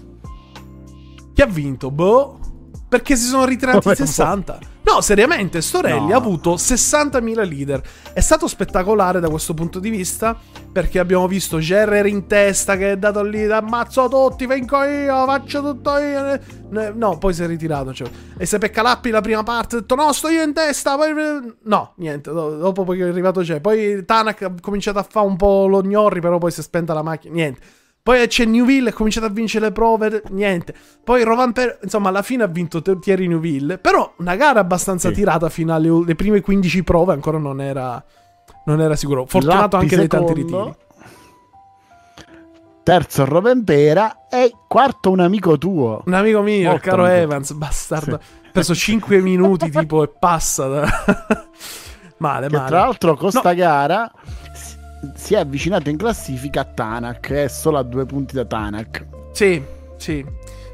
[1.33, 1.91] Chi ha vinto?
[1.91, 2.39] Boh.
[2.87, 4.57] Perché si sono ritirati Come 60.
[4.85, 6.13] No, seriamente, Storelli No.
[6.13, 7.81] ha avuto 60.000 leader.
[8.13, 10.37] È stato spettacolare da questo punto di vista.
[10.75, 15.61] Perché abbiamo visto Gerrer in testa che è dato lì, ammazzo tutti, vengo io, faccio
[15.61, 16.39] tutto io.
[16.93, 17.93] No, poi si è ritirato.
[17.93, 18.09] Cioè.
[18.37, 20.95] E se Peccalappi la prima parte ha detto no, sto io in testa.
[20.97, 21.13] Poi...
[21.63, 22.31] No, niente.
[22.31, 23.61] do- Dopo poi è arrivato c'è.
[23.61, 26.93] Poi Tanak ha cominciato a fare un po' lo gnorri, però poi si è spenta
[26.93, 27.33] la macchina.
[27.33, 27.59] Niente.
[28.05, 30.75] Poi c'è Newville, ha cominciato a vincere le prove, niente.
[31.03, 33.79] Poi Rovan Per, insomma, alla fine ha vinto Thierry Newville.
[33.79, 35.15] Però una gara abbastanza Sì.
[35.15, 38.03] tirata fino alle le prime 15 prove, ancora non era,
[38.65, 39.25] non era sicuro.
[39.25, 40.83] Fortunato Lappi anche dai tanti secondo, ritiri.
[42.83, 46.03] Terzo Rovempera e quarto un amico tuo.
[46.05, 47.17] Un amico mio, Molto caro amico.
[47.21, 48.15] Evans, bastardo.
[48.17, 48.19] Ha
[48.51, 50.67] preso 5 minuti tipo e passa.
[52.17, 52.67] male, Che male.
[52.69, 54.11] tra l'altro con sta gara
[55.15, 59.05] si- è avvicinato in classifica a Tanak, è solo a due punti da Tanak.
[59.31, 59.61] Sì,
[59.97, 60.25] sì.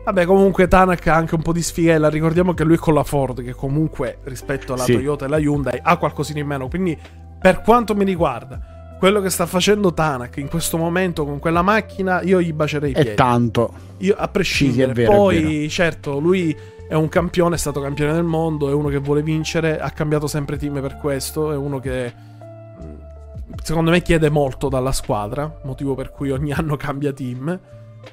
[0.04, 2.10] Vabbè, comunque Tanak ha anche un po' di sfigella.
[2.10, 4.94] Ricordiamo che lui con la Ford, che comunque rispetto alla Sì.
[4.94, 6.67] Toyota e alla Hyundai ha qualcosina in meno.
[6.67, 6.98] Quindi,
[7.39, 12.22] per quanto mi riguarda, quello che sta facendo Tanak in questo momento con quella macchina,
[12.22, 13.15] io gli bacerei i È piedi.
[13.15, 13.74] tanto.
[13.98, 14.94] Io a prescindere.
[14.94, 16.56] Sì, vero, Poi, certo, lui
[16.88, 20.26] è un campione, è stato campione del mondo, è uno che vuole vincere, ha cambiato
[20.28, 22.12] sempre team per questo, è uno che
[23.64, 27.60] secondo me chiede molto dalla squadra, motivo per cui ogni anno cambia team.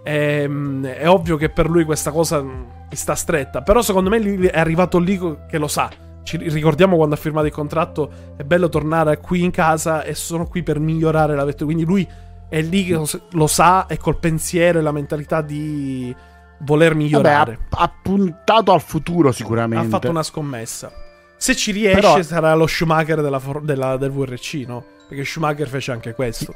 [0.02, 2.40] Ehm, è ovvio che per lui questa cosa
[2.88, 4.18] gli sta stretta, però secondo me
[4.50, 5.88] è arrivato lì che lo sa.
[6.22, 10.46] Ci ricordiamo quando ha firmato il contratto, è bello tornare qui in casa e sono
[10.46, 11.64] qui per migliorare la vettura.
[11.72, 12.06] Quindi lui
[12.50, 16.14] è lì che lo sa e col pensiero e la mentalità di
[16.60, 17.58] voler Vabbè, migliorare.
[17.70, 19.88] ha, ha puntato al futuro ha sicuramente.
[19.88, 20.90] fatto una scommessa.
[21.36, 24.84] Se ci riesce, Però- sarà lo Schumacher della della- del VRC, no?
[25.08, 26.54] Perché Schumacher fece anche questo.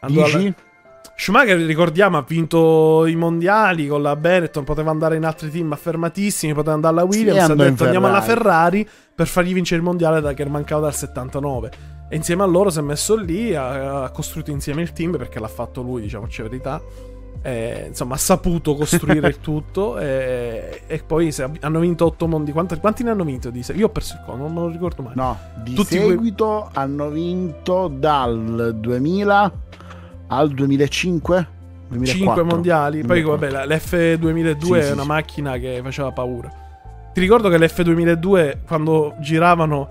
[0.00, 0.54] Andò alla- Dici?
[1.16, 6.54] Schumacher, ricordiamo, ha vinto i mondiali con la Benetton, poteva andare in altri team affermatissimi,
[6.54, 9.80] poteva andare alla Williams, ha andò in detto andiamo alla Ferrari." Ferrari per fargli vincere
[9.80, 11.70] il mondiale da che mancava dal 79.
[12.08, 15.38] E insieme a loro si è messo lì, ha, ha costruito insieme il team perché
[15.38, 16.80] l'ha fatto lui, diciamoci la verità.
[17.42, 19.98] E, insomma, ha saputo costruire il tutto.
[19.98, 22.52] E, e poi se- hanno vinto 8 mondi.
[22.52, 23.50] Quanti, quanti ne hanno vinto?
[23.50, 25.12] Di Io ho perso il conto, non me lo ricordo mai.
[25.14, 29.52] No, di Tutti seguito hanno vinto dal 2000
[30.28, 31.46] al 2005.
[31.88, 32.34] 2004.
[32.34, 33.00] 5 mondiali.
[33.04, 33.48] Poi, 2004.
[33.48, 35.08] vabbè, la- l'F2002 Sì, è una sì.
[35.08, 36.52] macchina che faceva paura.
[37.12, 39.88] Ti ricordo che l'F2002, quando giravano,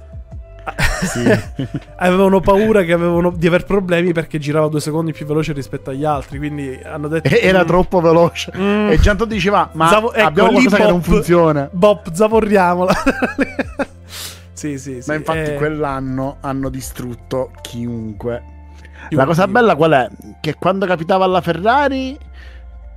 [1.04, 1.24] Sì.
[1.98, 6.04] avevano paura che avevano, di aver problemi perché girava due secondi più veloce rispetto agli
[6.06, 6.38] altri.
[6.38, 7.30] Quindi hanno detto.
[7.30, 8.52] Era "Mm, troppo veloce.
[8.56, 11.70] mm, E Gianto diceva: Ma Zavo- ecco, abbiamo qualcosa che non funziona.
[11.72, 12.94] Bob, zavorriamola.
[14.54, 15.10] sì, sì, sì.
[15.10, 18.42] Ma infatti, eh, quell'anno hanno distrutto chiunque.
[18.42, 20.08] chiunque- La cosa bella qual è?
[20.42, 22.18] Che quando capitava alla Ferrari,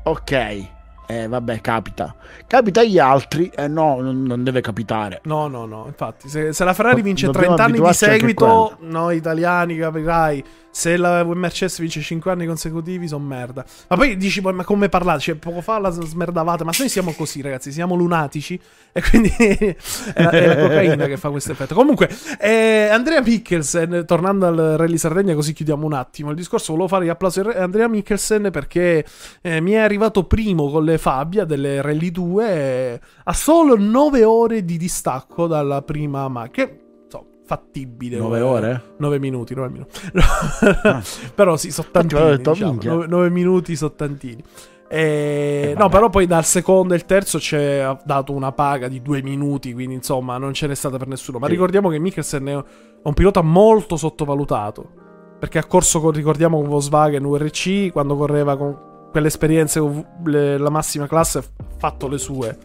[0.02, 0.66] ok,
[1.06, 2.14] eh, vabbè, capita.
[2.46, 5.20] Capita agli altri, e no, non, non deve capitare.
[5.24, 9.16] No, no, no, infatti, se, se la Ferrari vince dobbiamo 30 anni di seguito, noi
[9.16, 13.64] italiani capirai, se la Mercedes vince 5 anni consecutivi, sono merda.
[13.88, 15.20] Ma poi dici, "Poi, ma come parlate?
[15.20, 18.58] Cioè, poco fa la smerdavate, ma noi siamo così, ragazzi, siamo lunatici,
[18.90, 19.76] e quindi è,
[20.14, 21.74] la, è la cocaina che fa questo effetto.
[21.74, 22.08] Comunque,
[22.40, 27.04] eh, Andrea Mikkelsen, tornando al Rally Sardegna, così chiudiamo un attimo il discorso, volevo fare
[27.04, 29.04] gli applausi a Andrea Mikkelsen perché
[29.42, 34.24] eh, mi è arrivato primo con le Fabia delle Rally 2 eh, a solo 9
[34.24, 36.66] ore di distacco dalla prima macchina.
[36.66, 38.16] Che so, fattibile.
[38.18, 38.82] 9 eh, ore?
[38.98, 40.00] 9 minuti, 9 minuti.
[41.34, 42.36] però sì, sono Infatti avevo tantini.
[42.36, 42.90] detto, Diciamo, minchia.
[42.92, 44.42] 9, 9 minuti sono tantini.
[44.88, 49.00] Eh, no, però poi dal secondo e il terzo ci ha dato una paga di
[49.00, 51.38] due minuti, quindi insomma non ce n'è stata per nessuno.
[51.38, 51.52] Ma Sì.
[51.52, 52.64] ricordiamo che Mikkelsen è
[53.02, 55.00] un pilota molto sottovalutato.
[55.38, 58.78] Perché ha corso, con, ricordiamo, con Volkswagen URC, quando correva con
[59.12, 59.80] quelle esperienze
[60.24, 61.42] le- la massima classe, ha
[61.76, 62.58] fatto le sue.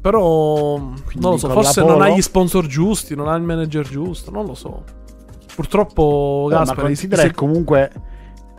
[0.00, 4.30] Però, non lo so, forse non ha gli sponsor giusti, non ha il manager giusto,
[4.30, 4.82] non lo so.
[5.54, 7.90] Purtroppo, Eh, ma Gaspari, considera se- che comunque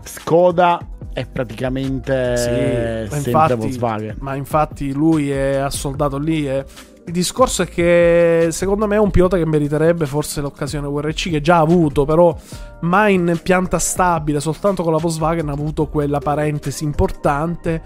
[0.03, 0.79] Skoda
[1.11, 4.15] è praticamente Sì, ma sempre infatti- Volkswagen.
[4.19, 6.47] Ma infatti lui è assoldato lì.
[6.47, 6.65] E...
[7.05, 11.41] Il discorso è che secondo me è un pilota che meriterebbe forse l'occasione WRC che
[11.41, 12.35] già ha avuto, però
[12.81, 17.81] mai in pianta stabile, soltanto con la Volkswagen ha avuto quella parentesi importante.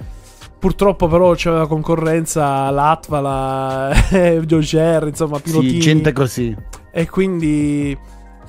[0.59, 3.91] Purtroppo però c'era la concorrenza, l'Atvala,
[4.45, 5.73] Joger, insomma, pilotini.
[5.73, 6.55] Sì, gente così.
[6.91, 7.97] E quindi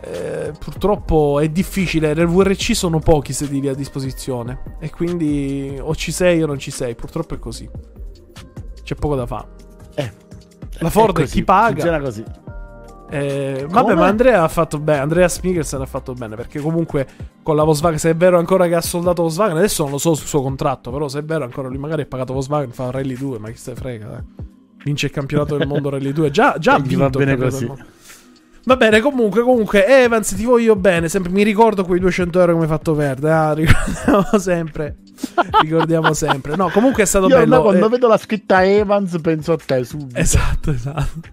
[0.00, 2.14] eh, purtroppo è difficile.
[2.14, 4.76] Nel VRC sono pochi sedili a disposizione.
[4.78, 6.94] E quindi o ci sei o non ci sei.
[6.94, 7.68] Purtroppo è così.
[8.82, 9.48] C'è poco da fare.
[9.94, 10.12] Eh,
[10.80, 11.72] La Ford è così, chi paga.
[11.72, 12.24] Funziona così.
[13.10, 15.00] Eh, vabbè, ma Andrea ha fatto bene.
[15.00, 16.36] Andrea Smiggelsen ha fatto bene.
[16.36, 17.06] Perché comunque
[17.42, 20.14] con la Volkswagen, se è vero ancora che ha soldato Volkswagen, adesso non lo so
[20.14, 20.90] sul suo contratto.
[20.90, 23.38] Però se è vero ancora lui magari è pagato Volkswagen, fa un Rally 2.
[23.38, 24.46] Ma chi se frega, dai.
[24.84, 26.30] Vince il campionato del mondo Rally 2.
[26.30, 27.70] Già, già ha vinto va bene così.
[28.68, 31.08] Va bene, comunque, comunque, Evans, ti voglio bene.
[31.08, 33.32] Sempre, mi ricordo quei 200 euro che mi hai fatto perdere.
[33.32, 34.96] Ah, ricordiamo sempre.
[35.62, 36.54] ricordiamo sempre.
[36.54, 37.56] No, comunque è stato Io bello.
[37.56, 40.18] no, quando eh, vedo la scritta Evans penso a te subito.
[40.18, 41.28] Esatto, esatto.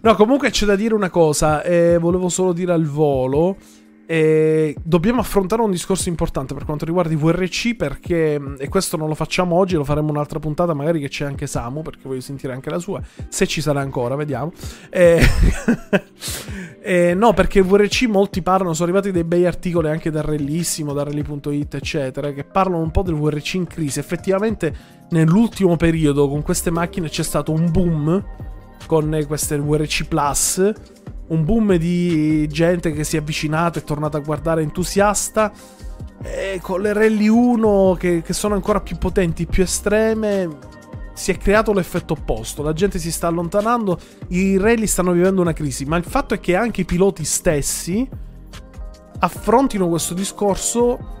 [0.00, 1.62] No, comunque c'è da dire una cosa.
[1.62, 3.58] eh, volevo solo dire al volo.
[4.06, 9.08] Eh, dobbiamo affrontare un discorso importante per quanto riguarda i VRC perché, e questo non
[9.08, 12.52] lo facciamo oggi, lo faremo un'altra puntata, magari che c'è anche Samu, perché voglio sentire
[12.52, 14.52] anche la sua, se ci sarà ancora, vediamo.
[14.90, 15.20] Eh,
[16.80, 20.92] eh, no, perché il VRC molti parlano, sono arrivati dei bei articoli anche da Rallissimo,
[20.92, 23.98] da Rally.it, eccetera, che parlano un po' del VRC in crisi.
[23.98, 24.74] Effettivamente
[25.10, 28.24] nell'ultimo periodo con queste macchine c'è stato un boom
[28.86, 30.72] con queste VRC Plus,
[31.28, 35.52] un boom di gente che si è avvicinata e è tornata a guardare entusiasta.
[36.22, 40.48] E con le Rally 1 che, che sono ancora più potenti, più estreme,
[41.16, 45.54] si è creato l'effetto opposto, la gente si sta allontanando, i rally stanno vivendo una
[45.54, 48.06] crisi, ma il fatto è che anche i piloti stessi
[49.18, 51.14] affrontino questo discorso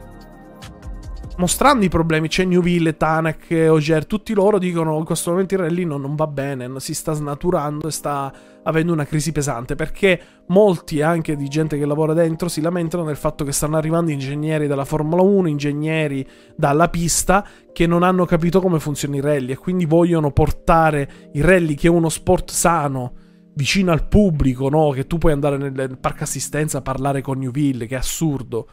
[1.36, 2.28] mostrando i problemi.
[2.28, 6.68] C'è Newville, Tanak, Ogier, tutti loro dicono in questo momento il rally non, va bene,
[6.80, 11.86] si sta snaturando e sta avendo una crisi pesante perché molti anche di gente che
[11.86, 16.88] lavora dentro si lamentano del fatto che stanno arrivando ingegneri dalla Formula 1, ingegneri dalla
[16.88, 21.74] pista che non hanno capito come funziona il rally e quindi vogliono portare il rally
[21.74, 23.12] che è uno sport sano
[23.56, 24.90] vicino al pubblico, no?
[24.90, 28.68] Che tu puoi andare nel parco assistenza a parlare con Newville, che è assurdo.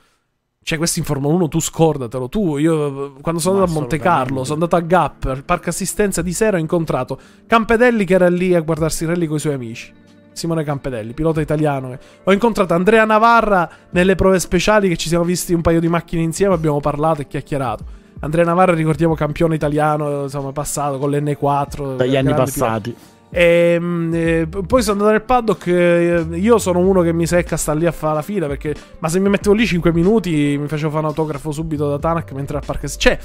[0.63, 2.29] Cioè, questo in Formula 1 tu scordatelo.
[2.29, 6.21] Tu, io quando sono andato a Monte Carlo, sono andato a Gap, al parco assistenza
[6.21, 9.53] di sera, ho incontrato Campedelli che era lì a guardarsi i rally con i suoi
[9.53, 9.93] amici.
[10.31, 11.97] Simone Campedelli, pilota italiano.
[12.23, 16.23] Ho incontrato Andrea Navarra nelle prove speciali che ci siamo visti un paio di macchine
[16.23, 18.01] insieme, abbiamo parlato e chiacchierato.
[18.21, 21.97] Andrea Navarra, ricordiamo, campione italiano, insomma, passato con l'N4.
[21.97, 22.91] Dagli anni passati.
[22.91, 23.11] Pilota.
[23.35, 25.67] E, ehm, e, poi sono andato nel paddock.
[25.67, 28.47] Eh, io sono uno che mi secca, sta lì a fare la fila.
[28.47, 31.97] Perché, ma se mi mettevo lì 5 minuti, mi facevo fare un autografo subito da
[31.97, 32.87] Tanak mentre al parco.
[32.87, 33.17] Cioè,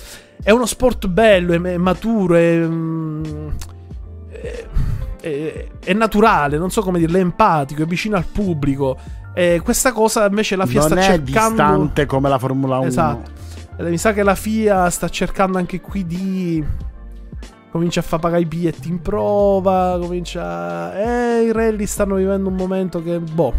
[0.42, 3.22] è uno sport bello, è, è maturo, mm,
[4.30, 4.66] è,
[5.20, 6.56] è, è, naturale.
[6.56, 8.96] Non so come dirlo, è empatico, è vicino al pubblico.
[9.34, 11.62] E questa cosa invece la FIA non sta cercando.
[11.62, 12.86] Non è distante come la Formula 1.
[12.86, 13.30] Esatto.
[13.80, 16.64] Mi sa che la FIA sta cercando anche qui di
[17.70, 20.94] comincia a far pagare i biglietti in prova, comincia...
[21.38, 23.18] Eh, i rally stanno vivendo un momento che...
[23.18, 23.52] Boh,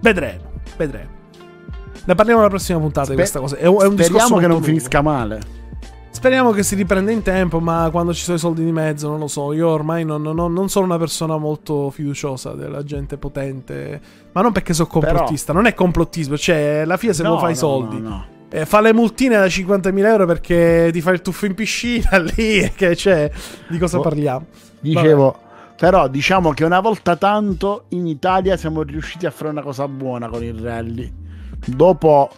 [0.00, 0.42] vedremo,
[0.76, 1.14] vedremo.
[2.04, 3.56] Ne parliamo alla prossima puntata Sper- di questa cosa.
[3.56, 4.64] È, è un speriamo che non lungo.
[4.64, 5.54] finisca male.
[6.10, 9.18] Speriamo che si riprenda in tempo, ma quando ci sono i soldi di mezzo, non
[9.18, 9.52] lo so.
[9.52, 14.00] Io ormai non, non, non sono una persona molto fiduciosa della gente potente.
[14.32, 15.58] Ma non perché sono complottista, Però...
[15.58, 16.38] non è complottismo.
[16.38, 18.00] Cioè, la FIA se no, vuole fare i soldi.
[18.00, 21.54] No, no eh, fa le multine da 50.000 euro perché ti fa il tuffo in
[21.54, 22.72] piscina lì.
[22.74, 23.30] Che c'è,
[23.68, 24.46] di cosa oh, parliamo?
[24.80, 25.74] Dicevo, Vabbè.
[25.76, 30.28] però diciamo che una volta tanto in Italia siamo riusciti a fare una cosa buona
[30.28, 31.12] con il rally.
[31.66, 32.30] Dopo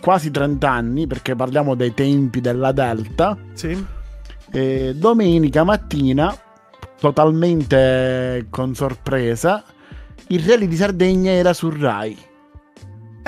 [0.00, 3.36] quasi 30 anni, perché parliamo dei tempi della Delta.
[3.54, 3.84] Sì.
[4.52, 6.32] Eh, domenica mattina,
[7.00, 9.64] totalmente con sorpresa,
[10.28, 12.16] il rally di Sardegna era su Rai.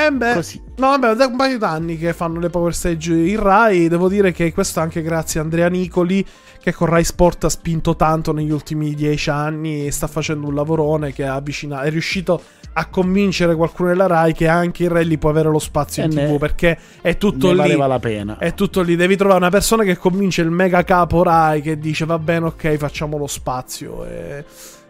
[0.07, 0.61] Eh beh, Così.
[0.77, 3.89] no, vabbè, da un paio d'anni che fanno le power stage in Rai.
[3.89, 6.25] Devo dire che questo anche grazie a Andrea Nicoli,
[6.61, 9.87] che con Rai Sport ha spinto tanto negli ultimi dieci anni.
[9.87, 12.43] E sta facendo un lavorone che ha avvicinato, è riuscito
[12.75, 16.13] a convincere qualcuno della Rai che anche il rally può avere lo spazio e in
[16.13, 17.59] tv perché è tutto ne lì.
[17.59, 18.39] valeva la pena.
[18.39, 18.97] È tutto lì.
[18.97, 22.77] Devi trovare una persona che convince il mega capo Rai che dice va bene, ok,
[22.77, 24.05] facciamo lo spazio.
[24.07, 24.45] E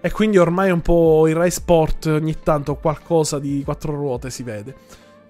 [0.05, 4.43] e quindi ormai un po' il Rai Sport ogni tanto qualcosa di quattro ruote si
[4.43, 4.75] vede.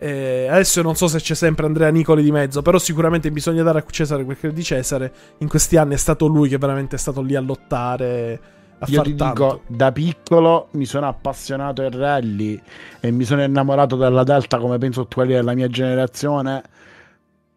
[0.03, 3.79] E adesso non so se c'è sempre Andrea Nicoli di mezzo, però sicuramente bisogna dare
[3.79, 5.13] a Cesare quel che è di Cesare.
[5.39, 8.41] In questi anni è stato lui che veramente è stato lì a lottare.
[8.81, 9.45] A Io ti tanto.
[9.45, 12.61] dico, da piccolo mi sono appassionato ai rally
[12.99, 16.65] e mi sono innamorato della Delta come penso quelli della mia generazione.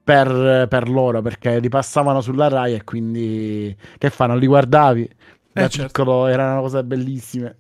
[0.03, 4.35] Per, per, loro perché li passavano sulla Rai e quindi che fanno?
[4.35, 5.09] Li guardavi?
[5.55, 5.87] da eh, certo.
[5.87, 7.55] piccolo erano cose bellissime.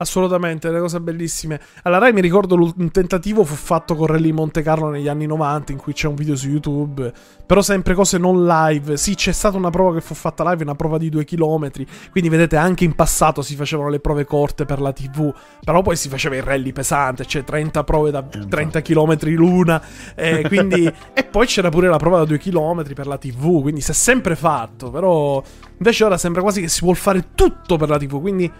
[0.00, 1.60] Assolutamente, le cose bellissime.
[1.82, 5.72] Alla Rai mi ricordo un tentativo fu fatto con Rally Monte Carlo negli anni 90
[5.72, 7.12] in cui c'è un video su YouTube,
[7.44, 8.96] però sempre cose non live.
[8.96, 12.30] Sì, c'è stata una prova che fu fatta live, una prova di due chilometri, quindi
[12.30, 15.34] vedete anche in passato si facevano le prove corte per la TV,
[15.64, 19.82] però poi si faceva il rally pesante, cioè 30 prove da 30 km l'una,
[20.14, 20.86] eh, quindi...
[21.12, 23.94] e poi c'era pure la prova da due chilometri per la TV, quindi si è
[23.94, 25.42] sempre fatto, però
[25.76, 28.52] invece ora sembra quasi che si vuol fare tutto per la TV, quindi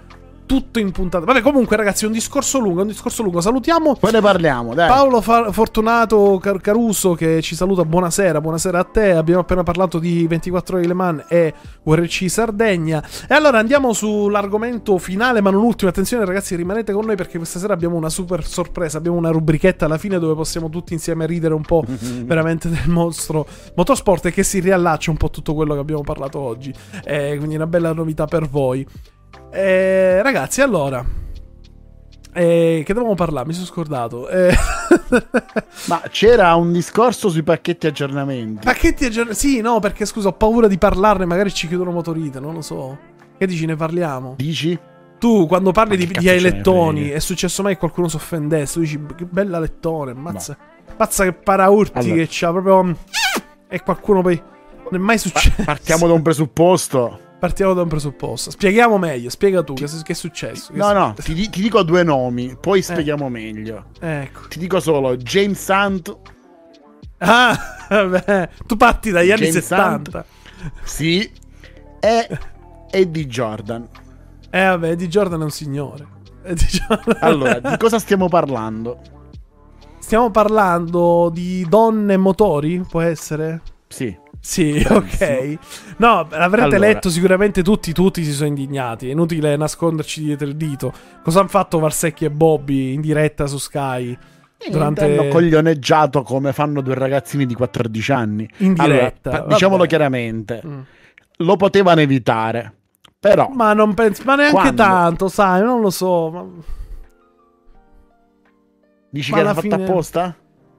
[0.49, 1.27] tutto in puntata.
[1.27, 2.81] Vabbè, comunque, ragazzi, un discorso lungo.
[2.81, 3.43] Un discorso lungo.
[3.43, 3.95] Salutiamo.
[3.97, 4.75] Poi ne parliamo.
[4.75, 4.89] Dai.
[4.89, 7.85] Paolo Fa- Fortunato Car- Caruso che ci saluta.
[7.85, 9.11] Buonasera, buonasera a te.
[9.13, 13.05] Abbiamo appena parlato di 24 ore di Le Mans e URC Sardegna.
[13.29, 15.91] E allora andiamo sull'argomento finale, ma non ultimo.
[15.91, 18.97] Attenzione, ragazzi, rimanete con noi perché questa sera abbiamo una super sorpresa.
[18.97, 21.85] Abbiamo una rubrichetta alla fine dove possiamo tutti insieme ridere un po'
[22.25, 26.39] veramente del mostro motorsport e che si riallaccia un po' tutto quello che abbiamo parlato
[26.39, 26.73] oggi.
[27.05, 28.87] Eh, quindi una bella novità per voi.
[29.51, 31.05] Eh, ragazzi, allora.
[32.33, 33.47] Eh, che dovevamo parlare?
[33.47, 34.29] Mi sono scordato.
[34.29, 34.55] Eh.
[35.89, 38.65] Ma c'era un discorso sui pacchetti aggiornamenti.
[38.65, 39.41] Pacchetti aggiornamenti?
[39.41, 41.25] Sì, no, perché scusa, ho paura di parlarne.
[41.25, 42.97] Magari ci chiudono motorite, non lo so.
[43.37, 44.35] Che dici, ne parliamo?
[44.37, 44.79] Dici?
[45.19, 48.75] Tu, quando parli di, di ai lettoni, è successo mai che qualcuno si offendesse?
[48.75, 50.57] Tu dici, che bella lettone, mazza.
[50.97, 52.15] Mazza che paraurti allora.
[52.15, 52.97] che c'ha proprio.
[53.67, 54.41] E qualcuno poi.
[54.91, 55.65] Non è mai successo.
[55.65, 57.27] Partiamo da un presupposto.
[57.39, 58.51] Partiamo da un presupposto.
[58.51, 59.31] Spieghiamo meglio.
[59.31, 60.73] Spiega tu che, che è successo.
[60.73, 62.83] Che no, è no, ti, ti, dico due nomi, poi eh.
[62.83, 63.31] spieghiamo eh.
[63.31, 63.85] meglio.
[64.01, 64.49] Ecco.
[64.49, 66.17] Ti dico solo James Hunt.
[67.19, 67.57] Ah,
[67.89, 68.49] vabbè.
[68.67, 70.17] Tu parti dagli James anni 70.
[70.19, 70.25] Hunt.
[70.83, 71.31] Sì.
[72.01, 72.39] e
[72.91, 73.89] Eddie Jordan.
[74.51, 76.07] Eh vabbè, di Jordan è un signore.
[76.43, 79.01] Eddie Jordan- Allora, di cosa stiamo parlando?
[80.01, 82.85] Stiamo parlando di donne motori?
[82.89, 83.61] Può essere?
[83.87, 84.27] Sì.
[84.41, 85.59] Sì, ok.
[85.99, 86.79] No, l'avrete Allora.
[86.79, 89.09] letto sicuramente tutti, tutti si sono indignati.
[89.09, 90.93] È inutile nasconderci dietro il dito.
[91.23, 94.17] Cosa hanno fatto Varsecchi e Bobby in diretta su Sky?
[94.71, 98.49] Durante- Hanno coglioneggiato come fanno due ragazzini di 14 anni.
[98.59, 99.89] In diretta, Allora, pa- diciamolo vabbè.
[99.89, 100.81] chiaramente, Mm.
[101.39, 102.73] lo potevano evitare.
[103.21, 104.75] Però, Ma non penso, ma neanche Quando?
[104.83, 106.31] tanto, sai, non lo so.
[106.31, 106.47] ma-
[109.11, 110.37] dici ma che fatta fine- apposta?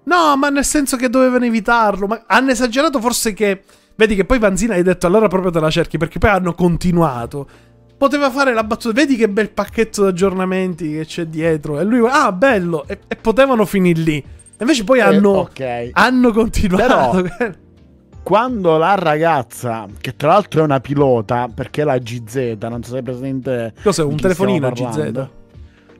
[0.09, 2.07] No, ma nel senso che dovevano evitarlo.
[2.07, 3.61] Ma hanno esagerato forse che.
[3.95, 7.47] Vedi che poi Vanzina hai detto allora proprio te la cerchi perché poi hanno continuato.
[7.95, 8.93] Poteva fare la battuta.
[8.93, 11.79] Vedi che bel pacchetto di aggiornamenti che c'è dietro.
[11.79, 12.85] E lui, ah, bello.
[12.87, 14.23] E, e potevano finire lì.
[14.57, 15.89] Invece poi Eh, hanno, ok.
[15.91, 17.27] hanno continuato.
[18.23, 22.99] Quando la ragazza, che tra l'altro è una pilota, perché la GZ, non so se
[22.99, 23.73] è presente.
[23.83, 24.03] Cos'è?
[24.03, 25.27] Un telefonino GZ?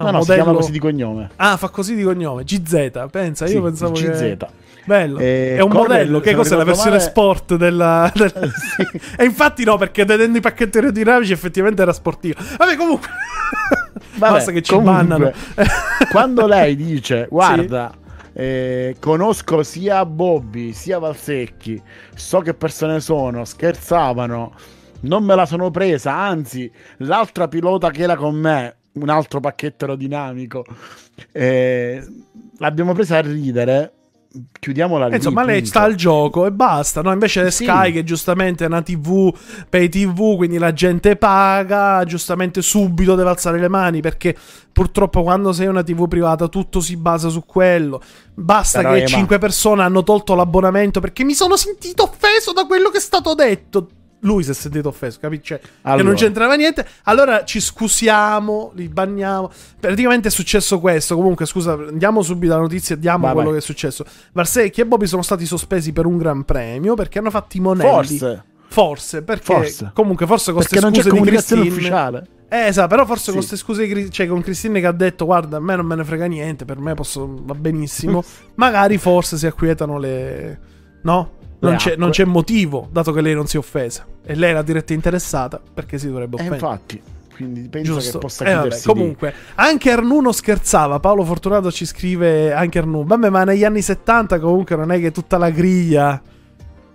[0.02, 1.30] Ah, No, no, si modello- chiama così di cognome.
[1.36, 2.44] Ah, fa così di cognome.
[2.44, 3.08] GZ.
[3.12, 4.20] Pensa, io Sì, pensavo GZ.
[4.20, 4.38] che.
[4.86, 5.20] Bello.
[5.20, 6.20] Eh, è un corre- modello.
[6.22, 8.10] Che cos'è la versione male- sport della.
[8.16, 9.00] del- Sì.
[9.18, 12.40] E infatti no, perché vedendo i pacchetti aerodinamici effettivamente era sportivo.
[12.58, 13.08] Vabbè, comunque.
[14.16, 15.32] Vabbè, Basta che ci comunque, bannano.
[16.12, 17.92] quando lei dice, guarda,
[18.34, 21.82] eh, conosco sia Bobby sia Valsecchi,
[22.16, 24.54] so che persone sono, scherzavano,
[25.02, 29.86] non me la sono presa, anzi, l'altra pilota che era con me, un altro pacchetto
[29.86, 30.66] aerodinamico,
[31.32, 32.06] eh,
[32.58, 33.94] l'abbiamo presa a ridere.
[34.60, 35.14] Chiudiamola lì.
[35.14, 37.02] Eh, Insomma, lei sta al gioco e basta.
[37.02, 37.12] No?
[37.12, 37.64] Invece Sì.
[37.64, 39.34] Sky, che giustamente è una TV,
[39.68, 42.04] pay TV, quindi la gente paga.
[42.04, 44.36] Giustamente subito deve alzare le mani perché
[44.72, 48.00] purtroppo quando sei una TV privata tutto si basa su quello.
[48.36, 52.66] Basta Però, che Ema- 5 persone hanno tolto l'abbonamento perché mi sono sentito offeso da
[52.68, 53.90] quello che è stato detto.
[54.24, 55.44] Lui si è sentito offeso, capisci?
[55.44, 56.04] Cioè, Che Allora.
[56.04, 56.86] non c'entrava niente.
[57.04, 59.50] Allora ci scusiamo, li banniamo.
[59.80, 61.16] Praticamente è successo questo.
[61.16, 63.58] Comunque, scusa, andiamo subito alla notizia e diamo Vai, quello vai.
[63.60, 64.06] che è successo.
[64.34, 67.90] Varsecchi e Bobby sono stati sospesi per un gran premio perché hanno fatto i monelli.
[68.18, 69.92] Forse, Forse, perché Forse.
[69.96, 71.62] comunque forse con queste non c'è scuse di Christine.
[71.62, 72.28] ufficiale.
[72.50, 73.48] Eh, esatto, però forse con Sì.
[73.48, 76.04] queste scuse di cioè con Christine che ha detto "Guarda, a me non me ne
[76.04, 78.24] frega niente, per me posso va benissimo".
[78.56, 80.60] Magari forse si acquietano le
[81.02, 81.32] no?
[81.60, 84.06] Non c'è, non c'è motivo, dato che lei non si è offesa.
[84.24, 86.56] E lei era diretta interessata, perché si dovrebbe E offendere.
[86.66, 87.02] infatti,
[87.36, 88.12] quindi penso Giusto.
[88.14, 91.00] che possa Eh, vabbè, comunque, anche Arnuno scherzava.
[91.00, 93.06] Paolo Fortunato ci scrive anche Arnuno.
[93.06, 96.22] Vabbè, ma negli anni 70 comunque non è che tutta la griglia.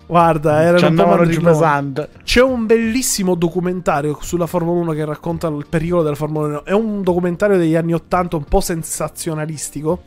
[0.06, 2.08] Guarda, erano Ci un po' giù pesante.
[2.22, 6.64] C'è un bellissimo documentario sulla Formula 1 che racconta il pericolo della Formula 1.
[6.64, 10.02] È un documentario degli anni 80 un po' sensazionalistico.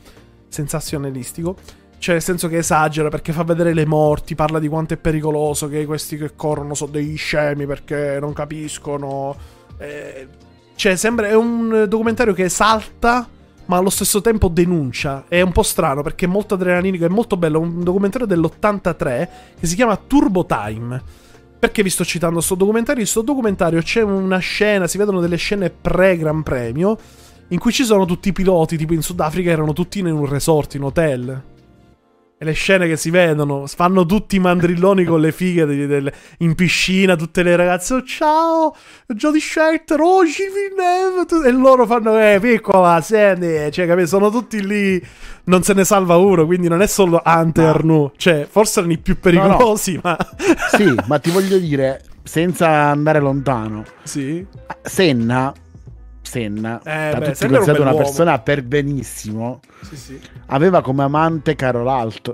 [0.49, 1.55] Sensazionalistico.
[1.99, 5.67] Cioè, nel senso che esagera perché fa vedere le morti, parla di quanto è pericoloso,
[5.67, 9.35] che questi che corrono sono degli scemi perché non capiscono.
[9.77, 10.27] Eh,
[10.75, 11.27] cioè, sembra.
[11.27, 13.27] È un documentario che esalta,
[13.65, 15.25] ma allo stesso tempo denuncia.
[15.27, 17.59] È un po' strano perché è molto adrenalinico, è molto bello.
[17.59, 19.27] È un documentario dell'83
[19.59, 21.25] che si chiama Turbo Time.
[21.59, 23.01] Perché vi sto citando questo documentario?
[23.01, 26.97] In questo documentario c'è una scena, si vedono delle scene pre-Gran Premio,
[27.47, 30.75] in cui ci sono tutti i piloti, tipo in Sudafrica erano tutti in un resort,
[30.75, 31.41] in hotel.
[32.39, 36.13] E le scene che si vedono, fanno tutti i mandrilloni con le fighe de- del-
[36.39, 38.75] in piscina, tutte le ragazze, oh, ciao,
[39.07, 44.05] Jody Schechter, oh, Villeneuve, e loro fanno, eh, piccola, senti, cioè, capito?
[44.05, 45.03] Sono tutti lì,
[45.45, 47.69] non se ne salva uno, quindi non è solo Ante No.
[47.69, 50.15] Arnoux, cioè, forse erano i più pericolosi, ma...
[50.75, 54.45] Sì, ma ti voglio dire, senza andare lontano, sì.
[54.83, 55.51] Senna,
[56.27, 60.19] Senna, Eh, da beh, tutti era un considerato una persona per benissimo, Sì, sì.
[60.47, 62.31] aveva come amante Carol Alt,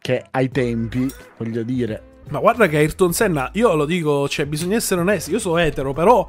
[0.00, 4.76] che ai tempi, voglio dire, Ma guarda che Ayrton Senna, io lo dico, cioè, bisogna
[4.76, 6.28] essere onesti, io sono etero, però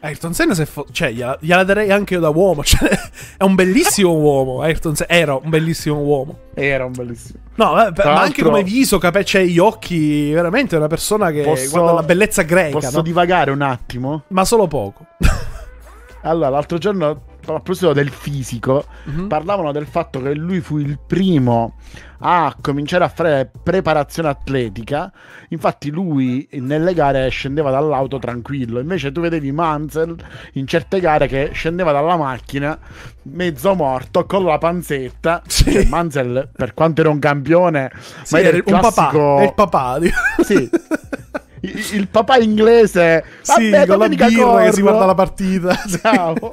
[0.00, 2.88] Ayrton Senna se fo- cioè, gliela, gliela darei anche io da uomo, cioè,
[3.36, 6.38] è un bellissimo uomo, Ayrton Senna, era un bellissimo uomo.
[6.54, 7.38] era un bellissimo.
[7.54, 11.42] No, Tra ma anche come viso, cape- cioè, gli occhi, veramente è una persona che
[11.42, 13.02] Posso- guarda la bellezza greca, Posso no?
[13.02, 14.24] divagare un attimo?
[14.28, 15.06] ma solo poco.
[16.26, 19.28] Allora, l'altro giorno, a proposito del fisico, Mhm.
[19.28, 21.76] parlavano del fatto che lui fu il primo
[22.20, 25.12] a cominciare a fare preparazione atletica.
[25.50, 28.80] Infatti, lui nelle gare scendeva dall'auto tranquillo.
[28.80, 30.16] Invece, tu vedevi Mansell
[30.54, 32.76] in certe gare che scendeva dalla macchina
[33.22, 35.42] mezzo morto con la panzetta.
[35.46, 35.70] Sì.
[35.72, 37.92] Cioè, Mansell, per quanto era un campione,
[38.24, 39.98] Sì, ma era era il un papà, classico- è il papà.
[40.00, 40.12] di-
[40.42, 40.68] Sì.
[41.74, 44.30] Il, il papà inglese, sì, "Vabbè, con la birra che
[44.72, 45.78] si corro." guarda la partita.
[46.02, 46.50] Bravo.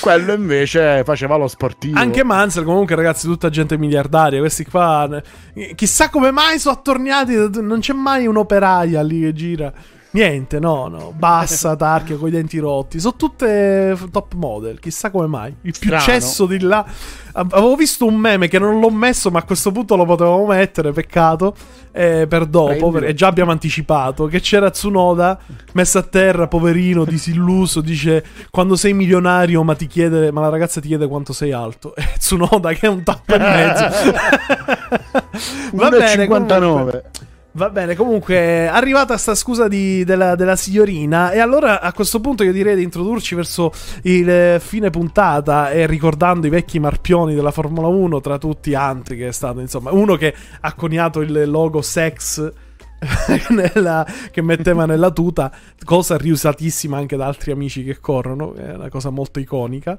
[0.00, 1.98] Quello invece faceva lo sportivo.
[1.98, 4.38] Anche Mansell, comunque, ragazzi, tutta gente miliardaria.
[4.40, 5.20] Questi qua.
[5.54, 7.34] eh, Chissà come mai sono attorniati.
[7.60, 9.72] Non c'è mai un'operaia lì che gira.
[10.12, 11.12] Niente, no, no.
[11.16, 12.98] Bassa, tarchia, coi denti rotti.
[12.98, 14.80] Sono tutte top model.
[14.80, 15.50] Chissà come mai.
[15.62, 16.02] Il più Strano.
[16.02, 16.84] cesso di là.
[17.32, 20.90] Avevo visto un meme che non l'ho messo, ma a questo punto lo potevamo mettere.
[20.92, 21.54] Peccato.
[21.92, 22.66] eh, per dopo.
[22.68, 22.90] Prendilo.
[22.90, 24.26] per- e già abbiamo anticipato.
[24.26, 25.38] Che c'era Tsunoda
[25.74, 27.80] messo a terra, poverino, disilluso.
[27.80, 30.32] Dice: Quando sei milionario, ma ti chiede.
[30.32, 31.94] Ma la ragazza ti chiede quanto sei alto.
[32.00, 33.84] E Tsunoda, che è un tappo e mezzo.
[35.74, 36.28] Va bene, 1,59.
[36.28, 37.04] comunque.
[37.52, 42.44] Va bene, comunque arrivata sta scusa di- della, della signorina e allora a questo punto
[42.44, 43.72] io direi di introdurci verso
[44.02, 49.16] il eh, fine puntata e ricordando i vecchi marpioni della Formula 1 tra tutti Antri
[49.16, 52.52] che è stato insomma uno che ha coniato il logo sex
[53.50, 55.50] nella- che metteva nella tuta,
[55.84, 59.98] cosa riusatissima anche da altri amici che corrono, è una cosa molto iconica.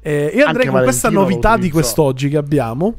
[0.00, 2.94] Eh, io andrei con questa Valentino lo novità di quest'oggi che abbiamo.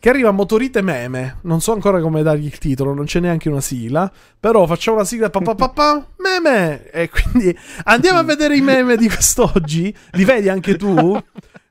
[0.00, 1.38] Che arriva Motorite Meme.
[1.42, 4.10] Non so ancora come dargli il titolo, non c'è neanche una sigla.
[4.38, 6.90] Però facciamo la sigla pa, pa, pa, pa, meme.
[6.90, 9.94] E quindi andiamo a vedere i meme di quest'oggi.
[10.12, 11.20] Li vedi anche tu?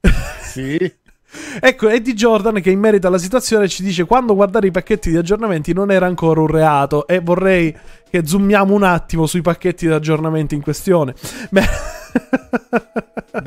[0.41, 0.91] Sì.
[1.59, 5.17] Ecco, Eddie Jordan che in merito alla situazione ci dice quando guardare i pacchetti di
[5.17, 7.75] aggiornamenti non era ancora un reato e vorrei
[8.09, 11.13] che zoomiamo un attimo sui pacchetti di aggiornamenti in questione.
[11.49, 11.65] Beh,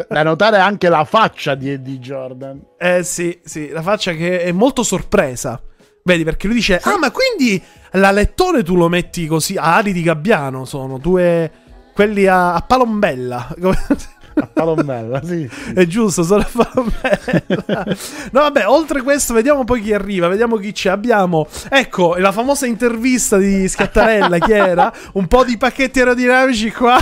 [0.09, 2.61] Da- notare anche la faccia di Eddie Jordan.
[2.79, 5.61] eh sì, sì, la faccia che è molto sorpresa.
[6.03, 10.03] Vedi, perché lui dice, ah ma quindi l'alettone tu lo metti così, a ali di
[10.03, 11.51] gabbiano sono, due...
[11.93, 13.55] quelli a, a palombella.
[14.33, 15.47] A palombella, sì.
[15.51, 15.73] sì.
[15.75, 17.85] È giusto, sono a bella.
[18.31, 20.89] No, vabbè, oltre questo, vediamo poi chi arriva, vediamo chi c'è.
[20.89, 24.91] Abbiamo, ecco, la famosa intervista di Scattarella, chi era?
[25.15, 26.97] Un po' di pacchetti aerodinamici qua.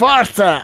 [0.00, 0.62] Forza!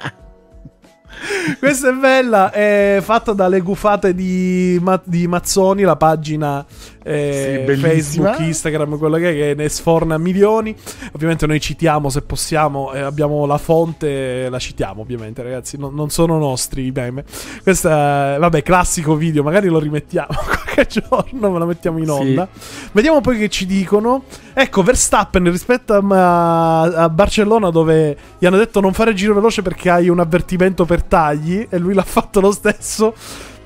[1.59, 6.65] Questa è bella, è fatta dalle gufate di, Ma- di Mazzoni, la pagina
[7.07, 7.77] eh, Sì.
[7.77, 10.75] Facebook, Instagram, quello che, è, che ne sforna milioni.
[11.13, 16.11] Ovviamente noi citiamo se possiamo, eh, abbiamo la fonte, la citiamo ovviamente ragazzi, non, non
[16.11, 17.25] sono nostri i meme.
[17.63, 20.29] Questa è, vabbè, classico video, magari lo rimettiamo
[20.75, 22.11] qualche giorno, me lo mettiamo in Sì.
[22.11, 22.49] onda.
[22.93, 24.25] Vediamo poi che ci dicono.
[24.53, 29.91] Ecco, Verstappen rispetto a, a Barcellona dove gli hanno detto non fare giro veloce perché
[29.91, 33.15] hai un avvertimento per tagli e lui l'ha fatto lo stesso.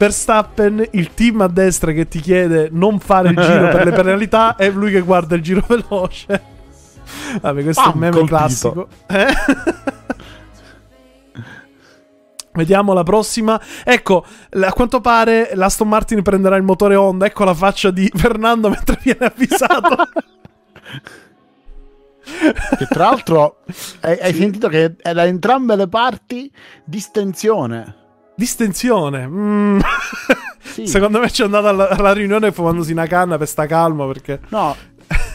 [0.01, 4.57] Verstappen, il team a destra che ti chiede non fare il giro per le penalità
[4.57, 6.43] e lui che guarda il giro veloce.
[7.39, 8.37] Vabbè, questo è un Pam, meme colpito.
[8.37, 8.89] classico.
[9.09, 9.27] Eh?
[12.55, 13.61] Vediamo la prossima.
[13.85, 17.27] Ecco, a quanto pare l'Aston Martin prenderà il motore Honda.
[17.27, 19.97] Ecco la faccia di Fernando mentre viene avvisato.
[22.79, 23.59] Che tra l'altro
[24.01, 26.51] hai, hai sentito che è da entrambe le parti
[26.87, 28.00] distensione.
[28.41, 29.27] Distensione.
[29.27, 29.81] Mm.
[30.71, 30.87] Sì.
[30.87, 34.39] Secondo me c'è andato alla, alla riunione fumandosi una canna per sta calma perché...
[34.51, 34.77] No,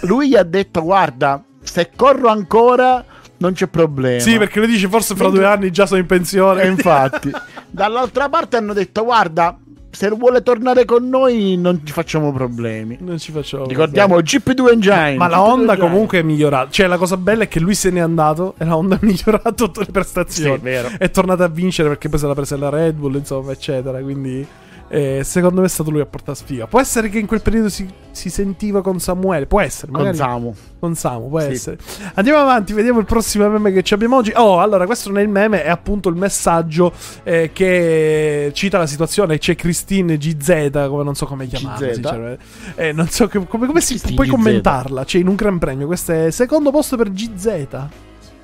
[0.03, 3.03] lui gli ha detto guarda, se corro ancora
[3.37, 4.21] non c'è problema.
[4.21, 6.61] Sì, perché lui dice forse fra due anni già sono in pensione.
[6.61, 7.31] E infatti,
[7.69, 9.57] dall'altra parte hanno detto guarda,
[9.95, 12.97] se vuole tornare con noi non ci facciamo problemi.
[12.99, 13.65] Non ci facciamo...
[13.65, 15.15] Ricordiamo GP2 Engine.
[15.15, 15.89] Ma la GP2 Honda Engine.
[15.89, 16.69] comunque è migliorata.
[16.69, 19.71] Cioè, la cosa bella è che lui se n'è andato e la Honda ha migliorato
[19.71, 20.57] tutte le prestazioni.
[20.57, 20.89] Sì, vero.
[20.97, 23.99] È tornata a vincere perché poi se l'ha presa la Red Bull, insomma, eccetera.
[24.01, 24.45] Quindi,
[24.87, 26.67] eh, secondo me è stato lui a portare sfiga.
[26.67, 29.45] Può essere che in quel periodo si, si sentiva con Samuele.
[29.47, 30.53] Può essere, con Samu.
[30.79, 31.47] con Samu, può Sì.
[31.47, 31.77] essere.
[32.13, 34.31] Andiamo avanti, vediamo il prossimo meme che ci abbiamo oggi.
[34.35, 38.85] Oh, allora, questo non è il meme, è appunto il messaggio eh, che cita la
[38.87, 39.37] situazione.
[39.37, 42.37] C'è Christine GZ, come non so come chiamarla.
[42.75, 44.31] Eh, non so che- come, come si puoi GZ.
[44.33, 45.03] commentarla.
[45.03, 45.87] C'è in un gran premio.
[45.87, 47.87] Questo è secondo posto per GZ.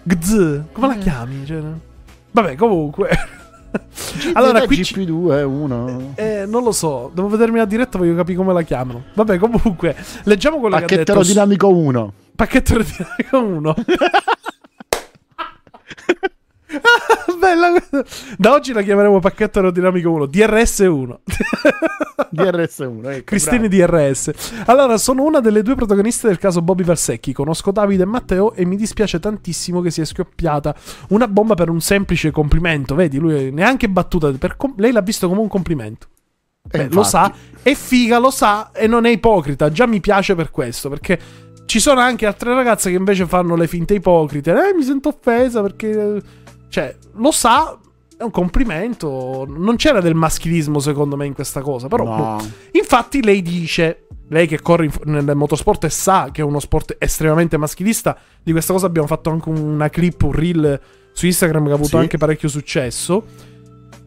[0.03, 0.99] GZ, come la Eh.
[0.99, 1.45] chiami?
[1.45, 1.61] Cioè,
[2.31, 3.09] vabbè, comunque.
[4.33, 6.13] Allora, qui ci- GP2 1.
[6.15, 9.03] eh, non lo so, devo vedermi la diretta, voglio capire come la chiamano.
[9.13, 11.11] Vabbè, comunque, leggiamo quello che ha Pacchetto detto.
[11.13, 12.13] aerodinamico 1.
[12.35, 13.75] Pacchetto aerodinamico 1.
[17.39, 17.73] Bella.
[18.37, 21.19] Da oggi la chiameremo pacchetto aerodinamico 1, DRS 1.
[22.29, 23.09] DRS 1.
[23.09, 23.67] Ecco, Cristini.
[23.67, 24.31] DRS.
[24.65, 27.33] Allora, sono una delle due protagoniste del caso Bobby Valsecchi.
[27.33, 30.73] Conosco Davide e Matteo e mi dispiace tantissimo che sia scoppiata
[31.09, 32.95] una bomba per un semplice complimento.
[32.95, 34.31] Vedi, lui neanche battuta.
[34.31, 36.07] per com- lei l'ha visto come un complimento.
[36.69, 39.71] Eh, Beh, lo sa, è figa, lo sa e non è ipocrita.
[39.71, 41.19] Già mi piace per questo, perché
[41.65, 44.51] ci sono anche altre ragazze che invece fanno le finte ipocrite.
[44.51, 46.39] Eh, mi sento offesa perché...
[46.71, 47.77] Cioè, lo sa,
[48.17, 49.45] è un complimento.
[49.45, 52.05] Non c'era del maschilismo secondo me in questa cosa, però...
[52.05, 52.15] boh.
[52.15, 52.51] No.
[52.71, 54.91] Infatti lei dice, lei che corre in-
[55.23, 59.29] nel motorsport e sa che è uno sport estremamente maschilista, di questa cosa abbiamo fatto
[59.29, 60.79] anche una clip, un reel
[61.11, 61.95] su Instagram che ha avuto Sì.
[61.97, 63.25] anche parecchio successo.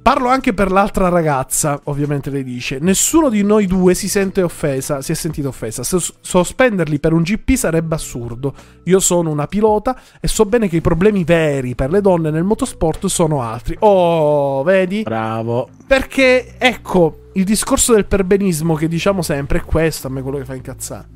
[0.05, 2.77] Parlo anche per l'altra ragazza, ovviamente lei dice.
[2.79, 5.83] Nessuno di noi due si sente offesa, si è sentito offesa.
[5.83, 8.55] Sos- sospenderli per un GP sarebbe assurdo.
[8.85, 12.45] Io sono una pilota e so bene che i problemi veri per le donne nel
[12.45, 13.77] motorsport sono altri.
[13.79, 15.05] Oh, vedi?
[15.05, 15.71] Bravo.
[15.87, 20.45] Perché, ecco, il discorso del perbenismo che diciamo sempre è questo, a me quello che
[20.45, 21.09] fa incazzare.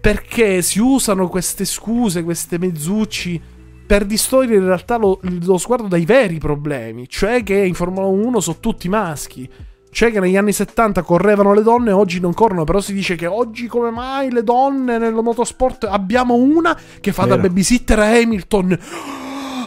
[0.00, 3.42] Perché si usano queste scuse, queste mezzucci
[3.86, 8.40] per distogliere in realtà lo, lo, sguardo dai veri problemi, cioè che in Formula 1
[8.40, 9.48] sono tutti maschi.
[9.94, 13.14] Cioè che negli anni 70 correvano le donne e oggi non corrono, però si dice
[13.14, 17.36] che oggi come mai le donne nel motorsport abbiamo una che fa Vero.
[17.36, 18.78] da babysitter a Hamilton.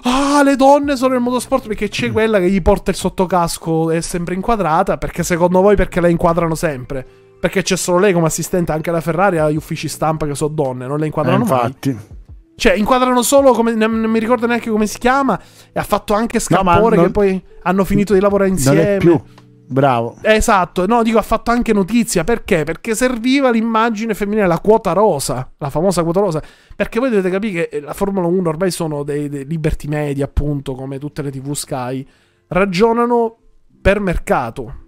[0.04, 4.02] Ah, le donne sono nel motorsport perché c'è quella che gli porta il sottocasco è
[4.02, 7.06] sempre inquadrata, perché secondo voi perché la inquadrano sempre?
[7.40, 10.88] Perché c'è solo lei come assistente anche alla Ferrari agli uffici stampa che sono donne,
[10.88, 11.90] non le inquadrano eh, infatti.
[11.94, 12.17] mai.
[12.60, 13.76] Cioè, inquadrano solo come.
[13.76, 15.40] Non mi ricordo neanche come si chiama.
[15.72, 18.98] E ha fatto anche Scarpore no, non, che poi hanno finito di lavorare insieme.
[18.98, 19.22] Più.
[19.70, 20.18] Bravo.
[20.24, 22.24] Esatto, no, dico, ha fatto anche notizia.
[22.24, 22.64] Perché?
[22.64, 26.42] Perché serviva l'immagine femminile, la quota rosa, la famosa quota rosa.
[26.76, 30.74] Perché voi dovete capire che la Formula 1 ormai sono dei, dei liberty media, appunto,
[30.74, 32.04] come tutte le TV Sky.
[32.48, 33.38] Ragionano
[33.80, 34.86] per mercato.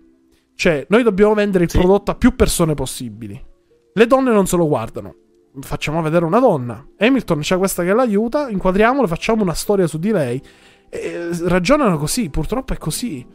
[0.56, 1.78] Cioè, noi dobbiamo vendere il sì.
[1.78, 3.40] prodotto a più persone possibili.
[3.94, 5.14] Le donne non se lo guardano
[5.62, 6.86] facciamo vedere una donna.
[6.98, 10.42] Hamilton c'è questa che l'aiuta, inquadriamola, facciamo una storia su di lei.
[10.90, 13.26] E ragionano così, purtroppo è così.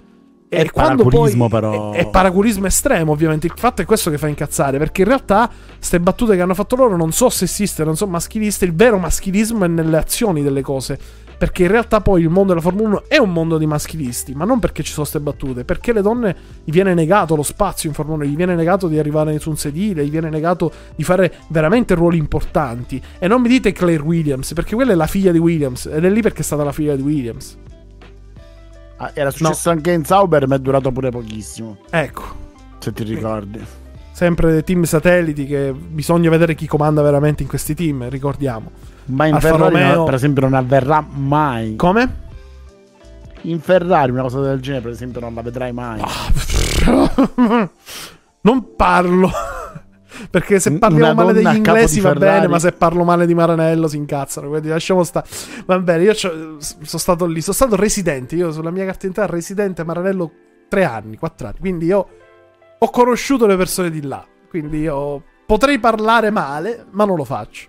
[0.48, 1.92] E è quando poi però...
[1.92, 3.46] è, è paraculismo estremo, ovviamente.
[3.46, 4.78] Il fatto è questo che fa incazzare.
[4.78, 8.64] Perché in realtà queste battute che hanno fatto loro non so sessiste, non so maschiliste.
[8.64, 10.98] Il vero maschilismo è nelle azioni delle cose.
[11.36, 14.44] Perché in realtà poi il mondo della Formula 1 è un mondo di maschilisti, ma
[14.44, 17.94] non perché ci sono queste battute, perché le donne gli viene negato lo spazio in
[17.94, 21.34] Formula 1, gli viene negato di arrivare su un sedile, gli viene negato di fare
[21.48, 23.02] veramente ruoli importanti.
[23.18, 26.10] E non mi dite Claire Williams, perché quella è la figlia di Williams, ed è
[26.10, 27.58] lì perché è stata la figlia di Williams.
[28.96, 29.76] Ah, era successo no.
[29.76, 31.78] anche in Sauber, ma è durato pure pochissimo.
[31.90, 32.42] Ecco.
[32.78, 33.60] Se ti ricordi.
[34.12, 38.70] Sempre dei team satelliti che bisogna vedere chi comanda veramente in questi team, ricordiamo.
[39.06, 40.04] Ma in Alfa Ferrari, Romeo...
[40.04, 41.76] per esempio, non avverrà mai.
[41.76, 42.22] Come?
[43.42, 46.00] In Ferrari una cosa del genere, per esempio, non la vedrai mai.
[48.40, 49.30] non parlo.
[50.30, 53.96] Perché se parliamo male degli inglesi va bene, ma se parlo male di Maranello si
[53.96, 54.48] incazzano.
[54.48, 55.26] Quindi lasciamo stare.
[55.66, 58.34] Va bene, io sono stato lì, sono stato residente.
[58.36, 60.30] Io sulla mia carta d'identità residente a Maranello
[60.68, 61.58] tre anni, quattro anni.
[61.58, 62.08] Quindi io
[62.78, 64.24] ho conosciuto le persone di là.
[64.48, 67.68] Quindi io potrei parlare male, ma non lo faccio.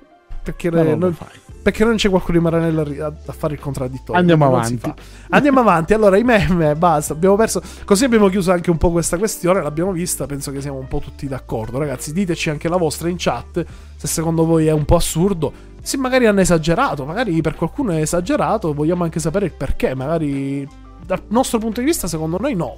[0.52, 1.18] Perché, non, non,
[1.66, 4.22] perché non c'è qualcuno di Maranello a, a, fare il contraddittorio.
[4.22, 4.93] Andiamo avanti.
[5.30, 5.96] Andiamo avanti.
[5.96, 7.14] Allora, i meme, basta.
[7.14, 7.60] Abbiamo perso.
[7.84, 9.64] Così abbiamo chiuso anche un po' questa questione.
[9.64, 10.28] L'abbiamo vista.
[10.28, 11.80] Penso che siamo un po' tutti d'accordo.
[11.80, 13.66] Ragazzi, diteci anche la vostra in chat.
[13.96, 15.52] Se secondo voi è un po' assurdo.
[15.82, 17.04] Se magari hanno esagerato.
[17.04, 18.72] Magari per qualcuno è esagerato.
[18.72, 19.96] Vogliamo anche sapere il perché.
[19.96, 20.68] Magari
[21.04, 22.78] dal nostro punto di vista, secondo noi, no.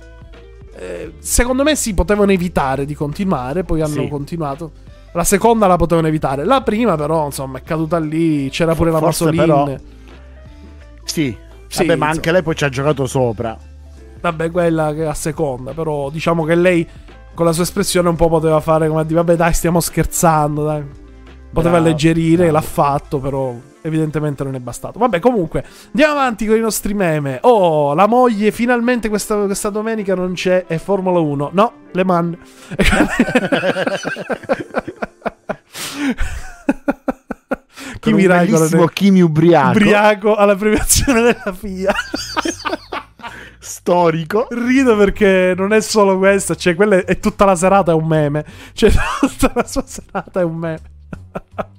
[0.75, 3.63] Eh, secondo me sì, potevano evitare di continuare.
[3.63, 4.07] Poi hanno sì.
[4.07, 4.71] continuato.
[5.17, 6.45] La seconda la potevano evitare.
[6.45, 8.49] La prima, però, insomma, è caduta lì.
[8.51, 9.35] C'era pure la Masolin.
[9.35, 9.75] Però...
[11.05, 11.35] Sì,
[11.67, 13.57] sì Vabbè, ma anche lei poi ci ha giocato sopra.
[14.21, 15.71] Vabbè, quella che è a seconda.
[15.71, 16.87] Però diciamo che lei
[17.33, 20.63] con la sua espressione un po' poteva fare come a dire, vabbè, dai, stiamo scherzando,
[20.63, 20.83] dai.
[21.51, 22.51] Poteva bravo, alleggerire, bravo.
[22.51, 24.99] l'ha fatto, però evidentemente non è bastato.
[24.99, 27.39] Vabbè, comunque, andiamo avanti con i nostri meme.
[27.41, 31.49] Oh, la moglie finalmente questa, questa domenica non c'è, è Formula 1.
[31.53, 32.05] No, Le
[36.15, 37.99] Mans.
[37.99, 41.93] Kimi Raikkonen Kimi ubriaco ubriaco alla premiazione della FIA
[43.59, 48.07] storico rido perché non è solo questa cioè quella è tutta la serata è un
[48.07, 50.81] meme cioè tutta la sua serata è un meme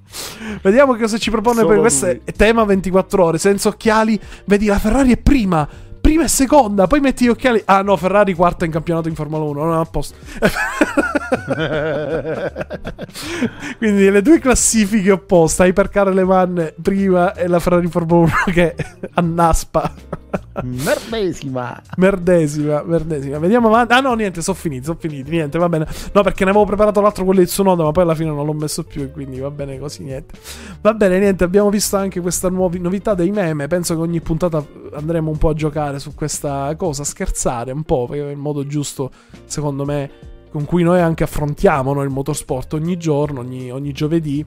[0.62, 3.38] Vediamo cosa ci propone Solo per questo è tema 24 ore.
[3.38, 5.68] Senza occhiali, vedi la Ferrari è prima.
[6.08, 7.60] Prima e seconda, poi metti gli occhiali.
[7.66, 9.62] Ah no, Ferrari quarta in campionato in Formula 1.
[9.62, 10.16] Non è a posto.
[13.76, 18.74] Quindi le due classifiche opposte, Hypercar Le Mans prima e la Ferrari Formula 1 che
[19.14, 19.92] annaspa.
[20.62, 21.80] Merdesima.
[21.96, 23.38] Merdesima, merdesima.
[23.38, 23.92] Vediamo avanti.
[23.92, 25.30] Ah no, niente, sono finiti, sono finiti.
[25.30, 25.86] Niente, va bene.
[26.12, 28.52] No, perché ne avevo preparato l'altro quello di Tsunoda, ma poi alla fine non l'ho
[28.52, 30.34] messo più e quindi va bene così, niente.
[30.80, 33.68] Va bene, niente, abbiamo visto anche questa nuovi- novità dei meme.
[33.68, 38.06] Penso che ogni puntata andremo un po' a giocare su questa cosa, scherzare un po',
[38.06, 39.10] perché è il modo giusto,
[39.44, 40.10] secondo me,
[40.50, 44.44] con cui noi anche affrontiamo no, il motorsport ogni giorno, ogni, ogni giovedì.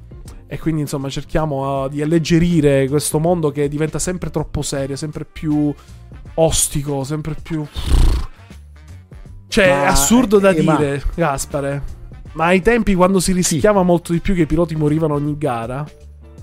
[0.47, 5.25] E quindi insomma cerchiamo uh, di alleggerire questo mondo che diventa sempre troppo serio, sempre
[5.25, 5.73] più
[6.33, 7.65] ostico, sempre più...
[9.47, 11.11] Cioè, ma, assurdo da eh, dire, ma...
[11.15, 11.83] Gaspare.
[12.33, 13.85] Ma ai tempi, quando si rischiava sì.
[13.85, 15.85] molto di più che i piloti morivano ogni gara,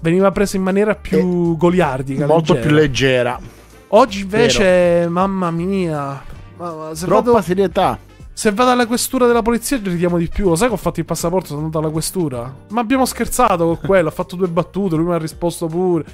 [0.01, 2.27] veniva presa in maniera più eh, goliardica.
[2.27, 2.67] Molto leggera.
[2.67, 3.41] più leggera.
[3.89, 5.11] Oggi invece, Vero.
[5.11, 6.22] mamma mia,
[6.59, 7.99] Ma, ma se Troppa vado, serietà.
[8.32, 10.49] se vado alla questura della polizia ridiamo di più.
[10.51, 12.55] Lo sai che ho fatto il passaporto, sono andato alla questura?
[12.68, 16.05] Ma abbiamo scherzato con quello, ho fatto due battute, lui mi ha risposto pure.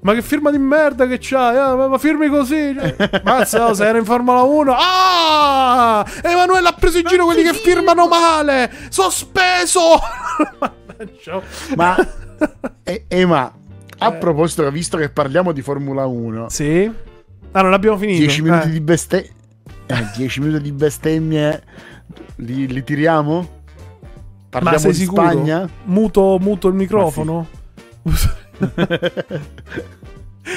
[0.00, 1.56] Ma che firma di merda che c'hai?
[1.56, 2.74] Ah, ma, ma firmi così?
[2.76, 4.74] Cioè, Mazza, oh, se era in Formula 1.
[4.76, 6.04] Ah!
[6.24, 8.68] Emanuele ha preso in giro quelli che firmano male!
[8.88, 9.80] Sospeso!
[11.76, 11.94] Ma,
[12.82, 13.52] e, e ma,
[13.98, 14.12] a Eh.
[14.18, 16.90] proposito, visto che parliamo di Formula 1, Sì?
[17.50, 18.18] Ah, non abbiamo finito.
[18.20, 18.70] 10 minuti Eh.
[18.70, 19.30] di bestemmie.
[19.86, 21.62] Eh, 10 minuti di bestemmie
[22.36, 23.38] li, li tiriamo?
[23.40, 23.48] Ma
[24.48, 25.22] Parliamo sei di sicuro?
[25.30, 25.68] Spagna?
[25.84, 27.46] Muto, muto il microfono?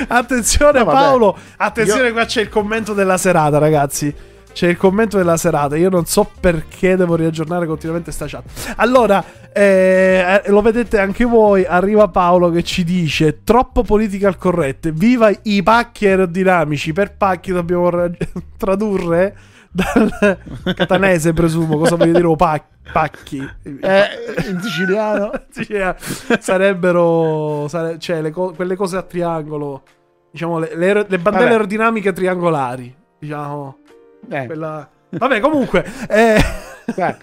[0.08, 0.86] attenzione No.
[0.86, 4.14] Paolo, attenzione Io- qua c'è il commento della serata ragazzi.
[4.56, 5.76] C'è il commento della serata.
[5.76, 8.74] Io non so perché devo riaggiornare continuamente sta chat.
[8.78, 11.66] Allora, eh, eh, lo vedete anche voi.
[11.66, 14.90] Arriva Paolo che ci dice: Troppo political correct.
[14.94, 16.94] Viva i pacchi aerodinamici.
[16.94, 18.10] Per pacchi dobbiamo ra-
[18.58, 19.36] tradurre
[19.72, 20.40] dal
[20.74, 21.78] catanese, presumo.
[21.78, 22.26] Cosa voglio dire?
[22.26, 23.46] o pac- pacchi.
[23.62, 24.06] Eh,
[24.48, 25.32] in siciliano?
[25.68, 25.96] Eh,
[26.40, 29.84] sarebbero sare- cioè, le co- quelle cose a triangolo
[30.32, 31.52] diciamo le, le le bandele Vabbè.
[31.52, 33.78] aerodinamiche triangolari diciamo
[34.30, 34.90] Eh, quella...
[35.10, 36.42] vabbè comunque eh...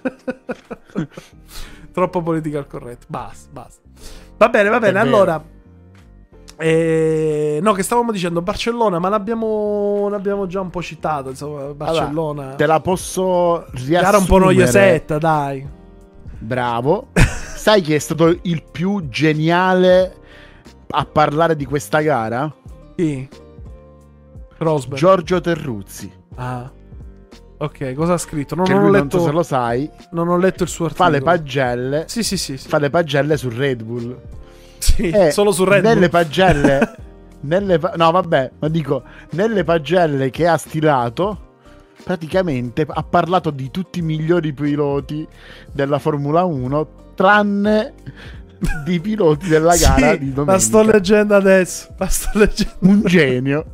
[1.92, 3.80] troppo political correct basta basta
[4.36, 5.04] va bene va bene vero.
[5.04, 5.44] allora
[6.58, 12.54] eh, no che stavamo dicendo Barcellona ma l'abbiamo, l'abbiamo già un po' citato insomma Barcellona
[12.54, 14.02] te la posso riassumere.
[14.02, 15.80] gara un po' noiosetta dai
[16.42, 17.08] Bravo.
[17.14, 20.16] Sai chi è stato il più geniale
[20.88, 22.52] a parlare di questa gara?
[22.96, 23.28] chi?
[24.58, 26.12] Rosberg Giorgio Terruzzi.
[26.36, 26.70] ah
[27.64, 30.36] ok cosa ha scritto non, non ho letto non so se lo sai, Non ho
[30.36, 31.10] letto il suo articolo.
[31.10, 32.56] fa le pagelle, Sì, sì, sì.
[32.56, 32.68] sì.
[32.68, 34.18] fa le pagelle su Red Bull.
[34.78, 36.10] Sì, Eh, solo su Red Nelle Bull.
[36.10, 36.94] pagelle
[37.42, 41.50] nelle pa- no, vabbè, ma dico, nelle pagelle che ha stilato
[42.04, 45.26] praticamente ha parlato di tutti i migliori piloti
[45.72, 47.94] della Formula 1 tranne
[48.84, 50.52] di piloti della gara Sì, di domenica.
[50.52, 51.94] la sto leggendo adesso.
[51.98, 52.74] La sto leggendo.
[52.80, 53.64] un genio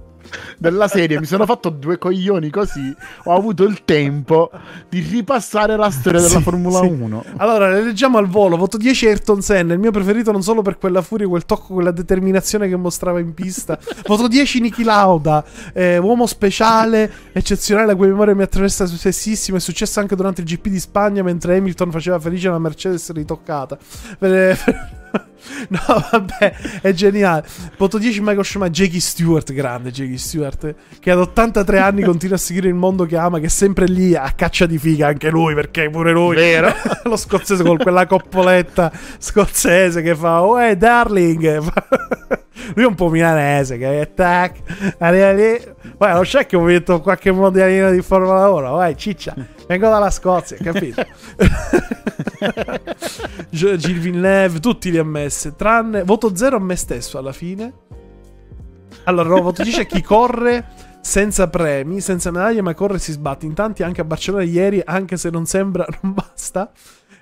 [0.59, 1.19] della serie.
[1.19, 2.95] Mi sono fatto due coglioni così.
[3.25, 4.51] Ho avuto il tempo
[4.89, 6.87] di ripassare la storia della Sì, Formula sì.
[6.87, 7.25] 1.
[7.37, 8.57] Allora, le leggiamo al volo.
[8.57, 11.91] Voto 10 Ayrton Senna, il mio preferito non solo per quella furia, quel tocco, quella
[11.91, 13.79] determinazione che mostrava in pista.
[14.07, 19.57] Voto 10 Niki Lauda, eh, uomo speciale, eccezionale, la cui memoria mi attraversa spessissimo.
[19.57, 23.79] È successo anche durante il GP di Spagna, mentre Hamilton faceva felice la Mercedes ritoccata.
[24.19, 25.07] Per-
[25.69, 25.81] No,
[26.11, 27.45] vabbè, è geniale.
[27.77, 32.39] Voto 10 Michael Schumacher, Jackie Stewart, grande Jackie Stewart, che ad 83 anni continua a
[32.39, 35.55] seguire il mondo che ama, che è sempre lì a caccia di figa, anche lui,
[35.55, 36.37] perché pure lui.
[36.37, 36.73] Vero.
[37.05, 41.61] Lo scozzese con quella coppoletta scozzese che fa, oh, darling.
[42.75, 44.59] lui è un po' milanese, che è tac,
[44.99, 45.77] arriva lì.
[45.97, 49.35] Guarda, lo c'è che ho vinto qualche mondialino di Formula 1, vai, ciccia.
[49.67, 51.05] Vengo dalla Scozia, capito?
[53.51, 57.73] Gilles Villeneuve, tutti li ha messi, tranne voto 0 a me stesso alla fine.
[59.05, 60.67] Allora, no, voto 10 a chi corre
[61.01, 63.47] senza premi, senza medaglie, ma corre e si sbatte.
[63.47, 66.71] In tanti anche a Barcellona ieri, anche se non sembra, non basta.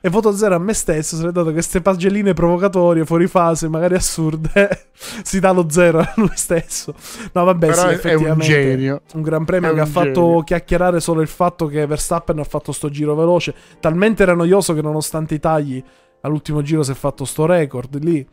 [0.01, 3.95] E voto 0 a me stesso, se ne dato queste pagelline provocatorie, fuori fase, magari
[3.95, 4.89] assurde,
[5.25, 6.95] si dà lo 0 a lui stesso.
[7.33, 8.45] No, vabbè, Però sì, è- è un effettivamente.
[8.47, 9.01] genio.
[9.15, 10.43] Un gran premio È che ha un fatto genio.
[10.45, 13.55] chiacchierare solo il fatto che Verstappen ha fatto sto giro veloce.
[13.81, 15.83] Talmente era noioso che nonostante i tagli
[16.21, 18.27] all'ultimo giro si è fatto sto record lì.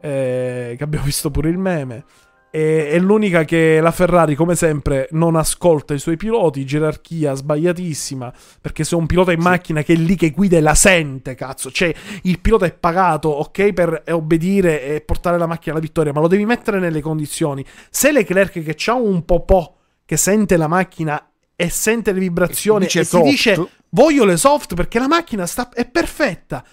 [0.00, 2.04] eh, che abbiamo visto pure il meme.
[2.50, 6.64] E, è l'unica che la Ferrari, come sempre, non ascolta i suoi piloti.
[6.64, 8.32] Gerarchia sbagliatissima.
[8.60, 11.70] Perché se un pilota in macchina che è lì che guida e la sente, cazzo.
[11.70, 16.20] Cioè, il pilota è pagato, ok, per obbedire e portare la macchina alla vittoria, ma
[16.20, 17.64] lo devi mettere nelle condizioni.
[17.90, 23.00] Se Leclerc che c'ha un po' che sente la macchina e sente le vibrazioni Dice
[23.00, 23.24] e soft.
[23.24, 26.64] dice voglio le soft perché la macchina sta, è perfetta.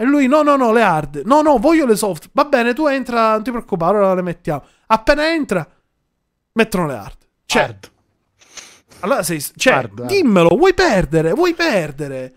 [0.00, 1.22] E lui no, no, no, le hard.
[1.24, 2.30] No, no, voglio le soft.
[2.32, 4.62] Va bene, tu entra, non ti preoccupare, ora le mettiamo.
[4.86, 5.66] Appena entra,
[6.52, 7.16] mettono le hard.
[7.44, 7.90] Cioè, Hard.
[9.00, 9.40] allora sei...
[9.56, 10.08] Cioè, Hard, hard.
[10.08, 11.32] dimmelo, vuoi perdere?
[11.32, 12.32] Vuoi perdere?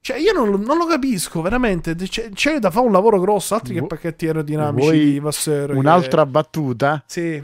[0.00, 1.94] Cioè, io non, non lo capisco, veramente.
[1.94, 6.24] C'è, c'è da fare un lavoro grosso, altri che pacchetti aerodinamici, vuoi Vasseur, che- Un'altra
[6.26, 7.42] battuta Sì.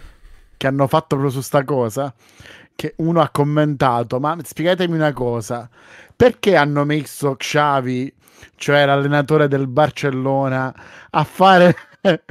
[0.56, 2.12] che hanno fatto proprio su sta cosa.
[2.74, 5.68] Che uno ha commentato: Ma spiegatemi una cosa,
[6.14, 8.14] perché hanno messo Xavi,
[8.56, 10.74] cioè l'allenatore del Barcellona,
[11.10, 11.74] a fare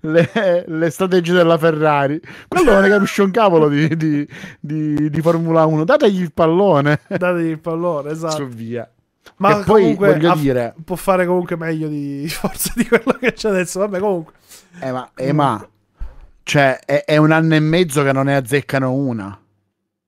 [0.00, 2.20] le, le strategie della Ferrari?
[2.48, 4.28] Quello non ne capisce un cavolo di, di-
[4.60, 5.84] di- di Formula 1.
[5.84, 7.00] Dategli il pallone.
[7.06, 8.36] Dategli il pallone, esatto.
[8.36, 8.88] Su via.
[9.36, 13.16] Ma e poi comunque voglio ha- dire, può fare comunque meglio di forza di quello
[13.18, 13.80] che c'è adesso.
[13.80, 14.34] Vabbè, comunque.
[14.80, 15.68] eh, ma, eh, ma
[16.42, 19.38] cioè, è, è un anno e mezzo che non ne azzeccano una.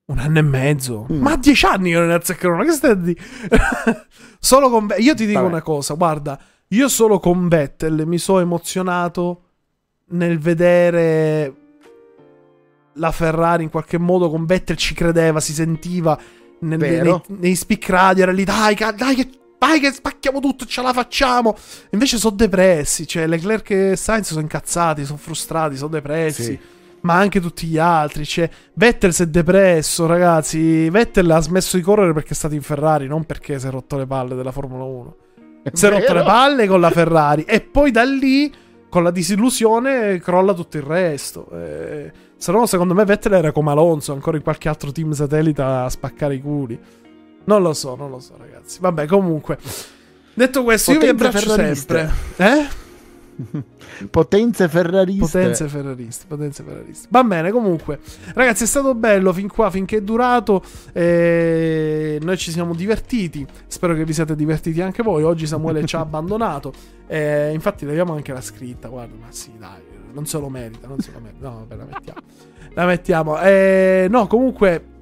[0.06, 1.06] Un anno e mezzo.
[1.10, 1.20] Mm.
[1.20, 2.56] Ma a dieci anni che non ne azzeccherò.
[2.56, 3.20] Ma che stai dire?
[4.38, 5.52] solo con Io ti dico Vabbè.
[5.52, 6.38] una cosa, guarda.
[6.68, 9.42] Io solo con Vettel mi sono emozionato
[10.10, 11.54] nel vedere
[12.94, 16.18] la Ferrari in qualche modo con Vettel ci credeva, si sentiva
[16.60, 20.82] nel, nei, nei, speak radio, era lì dai, dai che vai che spacchiamo tutto, ce
[20.82, 21.56] la facciamo.
[21.90, 26.42] Invece sono depressi, cioè Leclerc e Sainz sono incazzati, sono frustrati, sono depressi.
[26.42, 26.58] Sì.
[27.06, 28.24] Ma anche tutti gli altri.
[28.24, 30.90] Cioè, Vettel si è depresso, ragazzi.
[30.90, 33.96] Vettel ha smesso di correre perché è stato in Ferrari, non perché si è rotto
[33.96, 35.16] le palle della Formula 1.
[35.72, 37.44] si è rotto le palle con la Ferrari.
[37.44, 38.52] e poi da lì,
[38.88, 41.48] con la disillusione, crolla tutto il resto.
[41.52, 45.62] Eh, se no, secondo me, Vettel era come Alonso, ancora in qualche altro team satellite
[45.62, 46.78] a spaccare i culi.
[47.44, 48.80] Non lo so, non lo so, ragazzi.
[48.80, 49.58] Vabbè, comunque.
[50.34, 52.12] Detto questo, Potenze io vi abbraccio sempre.
[52.36, 52.84] Eh?
[54.10, 55.20] Potenze ferrariste.
[55.20, 57.08] Potenze ferrariste, potenze ferrariste.
[57.10, 57.98] Va bene, comunque.
[58.34, 60.62] Ragazzi, è stato bello fin qua, finché è durato.
[60.92, 63.46] Eh, noi ci siamo divertiti.
[63.66, 65.22] Spero che vi siate divertiti anche voi.
[65.22, 66.72] Oggi Samuele ci ha abbandonato.
[67.06, 68.88] Eh, infatti, leviamo anche la scritta.
[68.88, 69.82] Guarda, ma sì, dai,
[70.12, 71.48] non se lo merita, non se lo merita.
[71.48, 72.20] No, vabbè, la mettiamo.
[72.74, 73.40] La mettiamo.
[73.40, 74.94] Eh, no, comunque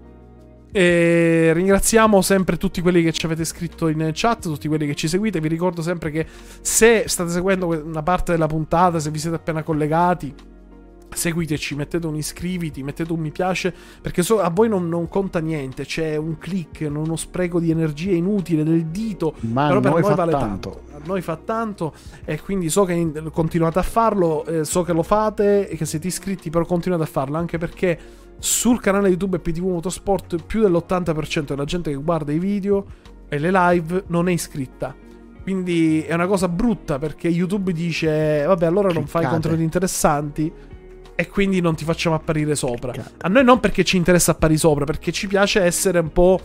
[0.77, 5.07] e ringraziamo sempre tutti quelli che ci avete scritto in chat, tutti quelli che ci
[5.07, 5.39] seguite.
[5.39, 6.27] Vi ricordo sempre che
[6.63, 10.35] se state seguendo una parte della puntata, se vi siete appena collegati,
[11.13, 15.39] seguiteci, mettete un iscriviti, mettete un mi piace, perché so, a voi non, non, conta
[15.39, 20.01] niente, c'è un click, uno spreco di energia inutile del dito, Ma però per noi,
[20.01, 20.71] noi vale tanto.
[20.71, 20.97] tanto.
[20.97, 21.95] A noi fa tanto
[22.25, 25.85] e quindi so che in, continuate a farlo, eh, so che lo fate e che
[25.85, 31.47] siete iscritti, però continuate a farlo, anche perché sul canale YouTube PTV Motorsport più dell'80%
[31.47, 32.85] della gente che guarda i video
[33.29, 34.95] e le live non è iscritta.
[35.43, 40.53] Quindi è una cosa brutta perché YouTube dice vabbè allora non fai contenuti interessanti
[41.15, 42.93] e quindi non ti facciamo apparire sopra.
[42.93, 43.27] Cliccate.
[43.27, 46.41] A noi non perché ci interessa apparire sopra, perché ci piace essere un po'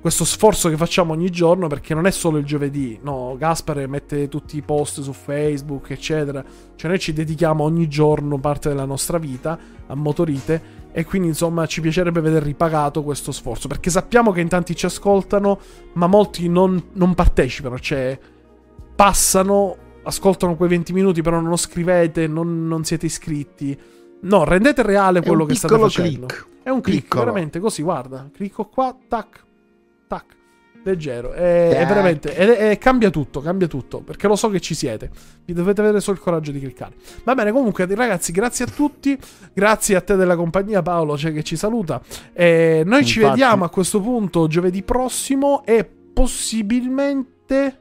[0.00, 4.28] questo sforzo che facciamo ogni giorno perché non è solo il giovedì, no, Gaspare mette
[4.28, 6.42] tutti i post su Facebook, eccetera.
[6.74, 11.66] Cioè noi ci dedichiamo ogni giorno parte della nostra vita a motorite e quindi insomma
[11.66, 13.68] ci piacerebbe vedere ripagato questo sforzo.
[13.68, 15.58] Perché sappiamo che in tanti ci ascoltano
[15.94, 17.78] ma molti non, non partecipano.
[17.78, 18.18] Cioè
[18.94, 23.78] passano ascoltano quei 20 minuti però non scrivete non, non siete iscritti.
[24.22, 26.26] No rendete reale quello che state facendo.
[26.26, 26.46] click.
[26.62, 27.24] è un click Piccolo.
[27.24, 28.28] veramente così guarda.
[28.32, 29.44] Clicco qua tac
[30.06, 30.38] tac
[30.82, 31.32] leggero.
[31.32, 32.34] È, è veramente.
[32.34, 34.00] È, è, cambia tutto, cambia tutto.
[34.00, 35.10] Perché lo so che ci siete.
[35.44, 36.94] Vi dovete avere solo il coraggio di cliccare.
[37.24, 39.18] Va bene, comunque, ragazzi, grazie a tutti.
[39.52, 42.00] Grazie a te della compagnia, Paolo, cioè, che ci saluta.
[42.32, 43.06] E noi Infatti.
[43.06, 45.64] ci vediamo a questo punto giovedì prossimo.
[45.64, 47.78] E possibilmente.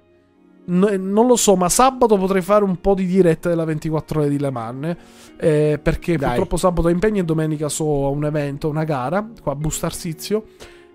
[0.65, 4.39] non lo so, ma sabato potrei fare un po' di diretta della 24 ore di
[4.39, 4.95] Le Mans.
[5.37, 6.27] Eh, perché Dai.
[6.27, 10.43] purtroppo sabato ho impegno e domenica so a un evento, una gara qua a Bustarsizio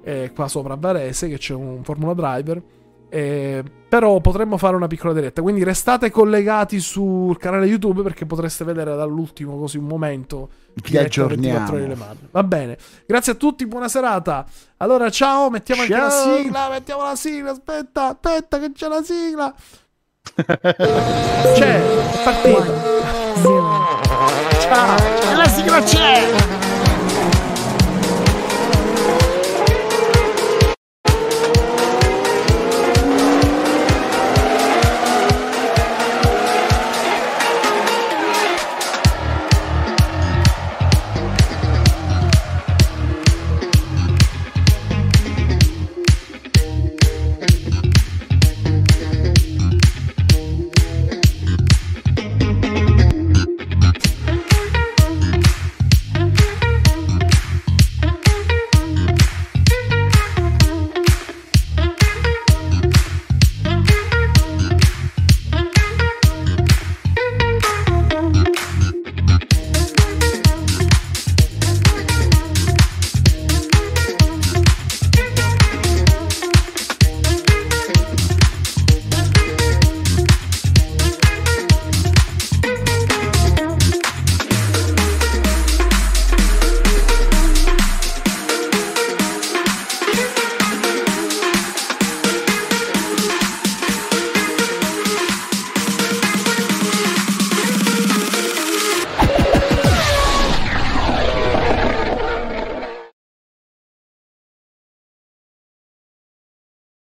[0.05, 2.63] eh, qua sopra a Varese, che c'è un Formula Driver.
[3.09, 5.41] Eh, però potremmo fare una piccola diretta.
[5.41, 10.49] Quindi restate collegati sul canale YouTube perché potreste vedere dall'ultimo così un momento.
[10.75, 11.97] Vi aggiorniamo.
[12.33, 12.77] Va bene.
[13.07, 14.45] Grazie a tutti, buona serata.
[14.79, 15.95] Allora, ciao, mettiamo ciao.
[15.95, 16.69] anche la sigla.
[16.71, 17.51] Mettiamo la sigla.
[17.53, 19.55] Aspetta, aspetta, che c'è la sigla.
[21.55, 21.83] c'è,
[22.25, 22.65] partita.
[24.59, 25.37] Ciao.
[25.37, 26.54] La sigla c'è.